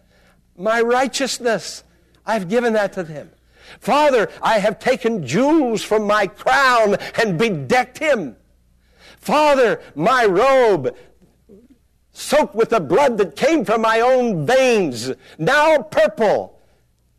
my 0.57 0.81
righteousness. 0.81 1.83
I've 2.25 2.49
given 2.49 2.75
that 2.75 2.93
to 2.93 3.03
them. 3.03 3.31
Father, 3.81 4.31
I 4.41 4.61
have 4.61 4.79
taken 4.79 5.27
jewels 5.27 5.83
from 5.83 6.07
my 6.07 6.29
crown 6.29 6.97
and 7.21 7.37
bedecked 7.37 7.99
him. 7.99 8.37
Father, 9.21 9.81
my 9.95 10.25
robe, 10.25 10.97
soaked 12.13 12.55
with 12.55 12.71
the 12.71 12.81
blood 12.81 13.19
that 13.19 13.37
came 13.37 13.65
from 13.65 13.83
my 13.83 14.01
own 14.01 14.47
veins, 14.47 15.13
now 15.39 15.83
purple, 15.83 16.59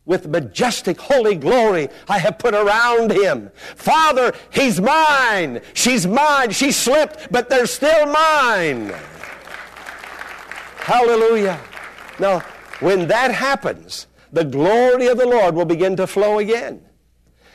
with 0.04 0.26
majestic 0.26 1.00
holy 1.00 1.36
glory 1.36 1.88
I 2.08 2.18
have 2.18 2.38
put 2.38 2.54
around 2.54 3.12
him. 3.12 3.50
Father, 3.76 4.32
he's 4.50 4.80
mine. 4.80 5.60
She's 5.74 6.06
mine. 6.06 6.50
She 6.50 6.72
slipped, 6.72 7.30
but 7.30 7.48
they're 7.48 7.66
still 7.66 8.06
mine. 8.06 8.92
Hallelujah. 10.78 11.60
Now, 12.18 12.40
when 12.80 13.06
that 13.08 13.32
happens, 13.32 14.08
the 14.32 14.44
glory 14.44 15.06
of 15.06 15.18
the 15.18 15.26
Lord 15.26 15.54
will 15.54 15.64
begin 15.64 15.94
to 15.96 16.08
flow 16.08 16.40
again. 16.40 16.82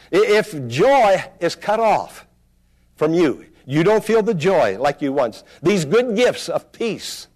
If 0.10 0.67
joy 0.67 1.21
is 1.41 1.53
cut 1.53 1.81
off 1.81 2.25
from 2.95 3.13
you, 3.13 3.45
you 3.67 3.84
don't 3.84 4.03
feel 4.03 4.23
the 4.23 4.34
joy 4.34 4.80
like 4.80 5.01
you 5.01 5.12
once. 5.12 5.43
These 5.62 5.84
good 5.84 6.15
gifts 6.15 6.47
of 6.47 6.71
peace, 6.71 7.27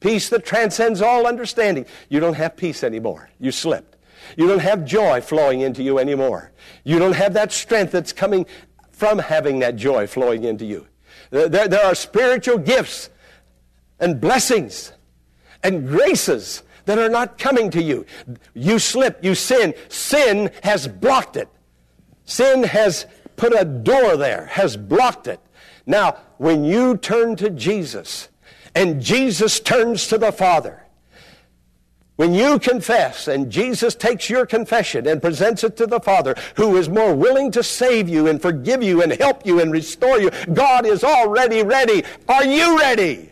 peace 0.00 0.30
that 0.30 0.46
transcends 0.46 1.02
all 1.02 1.26
understanding, 1.26 1.84
you 2.08 2.18
don't 2.18 2.34
have 2.34 2.56
peace 2.56 2.82
anymore. 2.82 3.28
You 3.38 3.52
slipped. 3.52 3.98
You 4.38 4.46
don't 4.46 4.60
have 4.60 4.86
joy 4.86 5.20
flowing 5.20 5.60
into 5.60 5.82
you 5.82 5.98
anymore. 5.98 6.50
You 6.82 6.98
don't 6.98 7.14
have 7.14 7.34
that 7.34 7.52
strength 7.52 7.92
that's 7.92 8.14
coming 8.14 8.46
from 8.90 9.18
having 9.18 9.58
that 9.58 9.76
joy 9.76 10.06
flowing 10.06 10.44
into 10.44 10.64
you. 10.64 10.86
There, 11.28 11.68
there 11.68 11.84
are 11.84 11.94
spiritual 11.94 12.56
gifts 12.56 13.10
and 14.00 14.18
blessings 14.18 14.94
and 15.62 15.86
graces 15.86 16.62
that 16.86 16.98
are 16.98 17.10
not 17.10 17.36
coming 17.36 17.70
to 17.72 17.82
you. 17.82 18.06
You 18.54 18.78
slip, 18.78 19.22
you 19.22 19.34
sin. 19.34 19.74
Sin 19.90 20.50
has 20.62 20.88
blocked 20.88 21.36
it. 21.36 21.48
Sin 22.24 22.62
has 22.62 23.06
put 23.36 23.52
a 23.52 23.66
door 23.66 24.16
there, 24.16 24.46
has 24.46 24.78
blocked 24.78 25.26
it. 25.26 25.40
Now, 25.86 26.16
when 26.38 26.64
you 26.64 26.96
turn 26.96 27.36
to 27.36 27.48
Jesus 27.48 28.28
and 28.74 29.00
Jesus 29.00 29.60
turns 29.60 30.08
to 30.08 30.18
the 30.18 30.32
Father, 30.32 30.82
when 32.16 32.32
you 32.32 32.58
confess 32.58 33.28
and 33.28 33.52
Jesus 33.52 33.94
takes 33.94 34.28
your 34.28 34.46
confession 34.46 35.06
and 35.06 35.20
presents 35.20 35.62
it 35.62 35.76
to 35.76 35.86
the 35.86 36.00
Father, 36.00 36.34
who 36.56 36.76
is 36.76 36.88
more 36.88 37.14
willing 37.14 37.50
to 37.52 37.62
save 37.62 38.08
you 38.08 38.26
and 38.26 38.40
forgive 38.40 38.82
you 38.82 39.02
and 39.02 39.12
help 39.12 39.46
you 39.46 39.60
and 39.60 39.70
restore 39.70 40.18
you, 40.18 40.30
God 40.52 40.86
is 40.86 41.04
already 41.04 41.62
ready. 41.62 42.04
Are 42.26 42.44
you 42.44 42.78
ready 42.78 43.30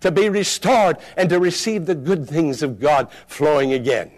to 0.00 0.12
be 0.12 0.28
restored 0.28 0.98
and 1.16 1.30
to 1.30 1.40
receive 1.40 1.86
the 1.86 1.94
good 1.94 2.28
things 2.28 2.62
of 2.62 2.78
God 2.78 3.08
flowing 3.26 3.72
again? 3.72 4.12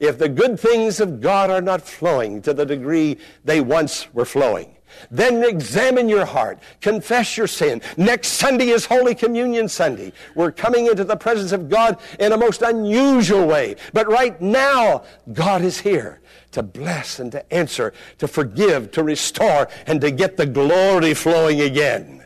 If 0.00 0.18
the 0.18 0.28
good 0.28 0.58
things 0.58 0.98
of 0.98 1.20
God 1.20 1.50
are 1.50 1.60
not 1.60 1.82
flowing 1.82 2.40
to 2.42 2.54
the 2.54 2.64
degree 2.64 3.18
they 3.44 3.60
once 3.60 4.12
were 4.14 4.24
flowing, 4.24 4.77
then 5.10 5.44
examine 5.44 6.08
your 6.08 6.24
heart. 6.24 6.58
Confess 6.80 7.36
your 7.36 7.46
sin. 7.46 7.82
Next 7.96 8.28
Sunday 8.28 8.68
is 8.68 8.86
Holy 8.86 9.14
Communion 9.14 9.68
Sunday. 9.68 10.12
We're 10.34 10.52
coming 10.52 10.86
into 10.86 11.04
the 11.04 11.16
presence 11.16 11.52
of 11.52 11.68
God 11.68 11.98
in 12.18 12.32
a 12.32 12.36
most 12.36 12.62
unusual 12.62 13.46
way. 13.46 13.76
But 13.92 14.08
right 14.08 14.40
now, 14.40 15.04
God 15.32 15.62
is 15.62 15.78
here 15.78 16.20
to 16.52 16.62
bless 16.62 17.18
and 17.18 17.32
to 17.32 17.52
answer, 17.52 17.92
to 18.18 18.28
forgive, 18.28 18.90
to 18.92 19.02
restore, 19.02 19.68
and 19.86 20.00
to 20.00 20.10
get 20.10 20.36
the 20.36 20.46
glory 20.46 21.14
flowing 21.14 21.60
again. 21.60 22.24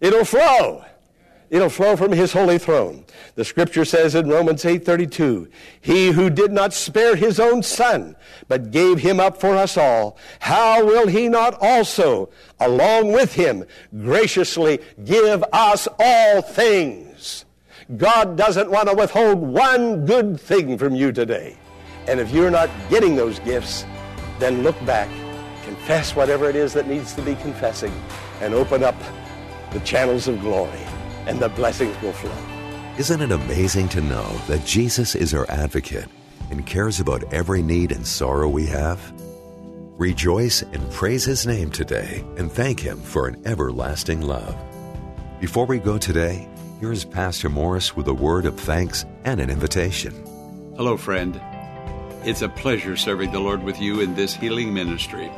It'll 0.00 0.24
flow. 0.24 0.84
It'll 1.50 1.68
flow 1.68 1.96
from 1.96 2.12
his 2.12 2.32
holy 2.32 2.58
throne. 2.58 3.04
The 3.34 3.44
scripture 3.44 3.84
says 3.84 4.14
in 4.14 4.28
Romans 4.28 4.64
8:32, 4.64 5.48
"He 5.80 6.12
who 6.12 6.30
did 6.30 6.52
not 6.52 6.72
spare 6.72 7.16
his 7.16 7.40
own 7.40 7.64
son, 7.64 8.14
but 8.46 8.70
gave 8.70 9.00
him 9.00 9.18
up 9.18 9.40
for 9.40 9.56
us 9.56 9.76
all, 9.76 10.16
how 10.38 10.84
will 10.84 11.08
he 11.08 11.28
not 11.28 11.58
also 11.60 12.28
along 12.60 13.10
with 13.10 13.34
him 13.34 13.64
graciously 14.00 14.78
give 15.04 15.44
us 15.52 15.88
all 15.98 16.40
things?" 16.40 17.44
God 17.96 18.36
doesn't 18.36 18.70
want 18.70 18.88
to 18.88 18.94
withhold 18.94 19.38
one 19.40 20.06
good 20.06 20.40
thing 20.40 20.78
from 20.78 20.94
you 20.94 21.10
today. 21.10 21.56
And 22.06 22.20
if 22.20 22.30
you're 22.30 22.52
not 22.52 22.70
getting 22.88 23.16
those 23.16 23.40
gifts, 23.40 23.84
then 24.38 24.62
look 24.62 24.76
back, 24.86 25.08
confess 25.64 26.14
whatever 26.14 26.48
it 26.48 26.54
is 26.54 26.72
that 26.74 26.86
needs 26.86 27.12
to 27.14 27.22
be 27.22 27.34
confessing, 27.34 27.92
and 28.40 28.54
open 28.54 28.84
up 28.84 28.94
the 29.72 29.80
channels 29.80 30.28
of 30.28 30.40
glory 30.40 30.86
and 31.30 31.38
the 31.38 31.48
blessings 31.48 31.96
will 32.02 32.12
flow. 32.12 32.34
Isn't 32.98 33.22
it 33.22 33.30
amazing 33.30 33.88
to 33.90 34.00
know 34.00 34.26
that 34.48 34.66
Jesus 34.66 35.14
is 35.14 35.32
our 35.32 35.48
advocate 35.48 36.08
and 36.50 36.66
cares 36.66 36.98
about 36.98 37.32
every 37.32 37.62
need 37.62 37.92
and 37.92 38.04
sorrow 38.04 38.48
we 38.48 38.66
have? 38.66 39.00
Rejoice 39.96 40.62
and 40.62 40.90
praise 40.90 41.24
His 41.24 41.46
name 41.46 41.70
today 41.70 42.24
and 42.36 42.50
thank 42.50 42.80
Him 42.80 43.00
for 43.00 43.28
an 43.28 43.40
everlasting 43.46 44.22
love. 44.22 44.56
Before 45.40 45.66
we 45.66 45.78
go 45.78 45.98
today, 45.98 46.48
here's 46.80 47.04
Pastor 47.04 47.48
Morris 47.48 47.94
with 47.94 48.08
a 48.08 48.14
word 48.14 48.44
of 48.44 48.58
thanks 48.58 49.06
and 49.24 49.40
an 49.40 49.50
invitation. 49.50 50.12
Hello, 50.76 50.96
friend. 50.96 51.40
It's 52.24 52.42
a 52.42 52.48
pleasure 52.48 52.96
serving 52.96 53.30
the 53.30 53.38
Lord 53.38 53.62
with 53.62 53.80
you 53.80 54.00
in 54.00 54.16
this 54.16 54.34
healing 54.34 54.74
ministry. 54.74 55.30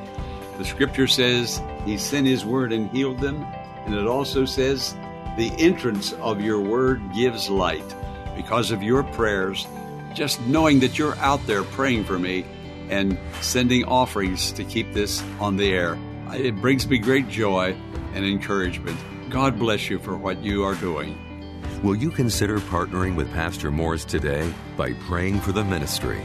The 0.57 0.65
scripture 0.65 1.07
says 1.07 1.61
He 1.85 1.99
sent 1.99 2.27
His 2.27 2.47
word 2.47 2.73
and 2.73 2.91
healed 2.91 3.21
them, 3.21 3.45
and 3.85 3.95
it 3.95 4.07
also 4.07 4.47
says 4.47 4.97
the 5.37 5.53
entrance 5.59 6.13
of 6.15 6.41
your 6.41 6.61
word 6.61 7.01
gives 7.15 7.49
light. 7.49 7.95
because 8.37 8.71
of 8.71 8.83
your 8.83 9.03
prayers, 9.03 9.67
just 10.15 10.41
knowing 10.43 10.81
that 10.81 10.99
you're 10.99 11.17
out 11.17 11.45
there 11.47 11.63
praying 11.63 12.05
for 12.05 12.19
me 12.19 12.45
and 12.89 13.19
sending 13.41 13.85
offerings 13.85 14.53
to 14.53 14.65
keep 14.65 14.93
this 14.93 15.23
on 15.41 15.57
the 15.57 15.73
air. 15.73 15.99
It 16.33 16.57
brings 16.57 16.89
me 16.89 16.99
great 16.99 17.29
joy 17.29 17.77
and 18.15 18.25
encouragement. 18.25 18.99
God 19.31 19.59
bless 19.59 19.89
you 19.89 19.99
for 19.99 20.17
what 20.17 20.43
you 20.43 20.65
are 20.65 20.75
doing. 20.75 21.19
Will 21.83 21.97
you 21.97 22.11
consider 22.11 22.59
partnering 22.59 23.17
with 23.17 23.33
Pastor 23.33 23.71
Morris 23.71 24.05
today 24.05 24.53
by 24.77 24.93
praying 25.09 25.41
for 25.41 25.53
the 25.53 25.65
ministry? 25.65 26.23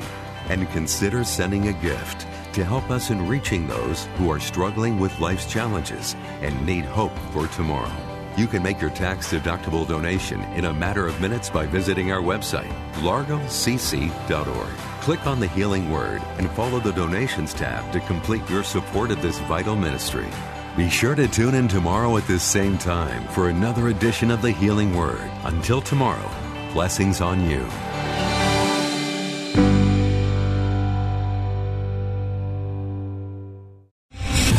And 0.50 0.70
consider 0.70 1.24
sending 1.24 1.68
a 1.68 1.74
gift 1.82 2.22
to 2.54 2.64
help 2.64 2.90
us 2.90 3.10
in 3.10 3.28
reaching 3.28 3.68
those 3.68 4.06
who 4.18 4.30
are 4.30 4.40
struggling 4.40 4.98
with 5.00 5.20
life's 5.20 5.46
challenges 5.52 6.16
and 6.42 6.66
need 6.66 6.86
hope 6.86 7.18
for 7.34 7.48
tomorrow. 7.48 8.07
You 8.38 8.46
can 8.46 8.62
make 8.62 8.80
your 8.80 8.92
tax 8.92 9.34
deductible 9.34 9.88
donation 9.88 10.44
in 10.54 10.66
a 10.66 10.74
matter 10.74 11.08
of 11.08 11.20
minutes 11.20 11.50
by 11.50 11.66
visiting 11.66 12.12
our 12.12 12.22
website, 12.22 12.72
largocc.org. 12.98 14.78
Click 15.02 15.26
on 15.26 15.40
the 15.40 15.48
Healing 15.48 15.90
Word 15.90 16.22
and 16.38 16.48
follow 16.52 16.80
the 16.80 16.92
Donations 16.92 17.52
tab 17.52 17.92
to 17.94 18.00
complete 18.02 18.48
your 18.48 18.64
support 18.64 19.10
of 19.10 19.24
this 19.24 19.40
vital 19.40 19.76
ministry. 19.76 20.28
Be 20.76 20.88
sure 20.88 21.16
to 21.16 21.28
tune 21.28 21.56
in 21.56 21.68
tomorrow 21.68 22.16
at 22.16 22.28
this 22.28 22.44
same 22.44 22.78
time 22.78 23.28
for 23.30 23.50
another 23.50 23.88
edition 23.88 24.30
of 24.30 24.44
the 24.44 24.52
Healing 24.52 24.96
Word. 24.96 25.32
Until 25.44 25.82
tomorrow, 25.82 26.30
blessings 26.74 27.22
on 27.22 27.50
you. 27.50 27.66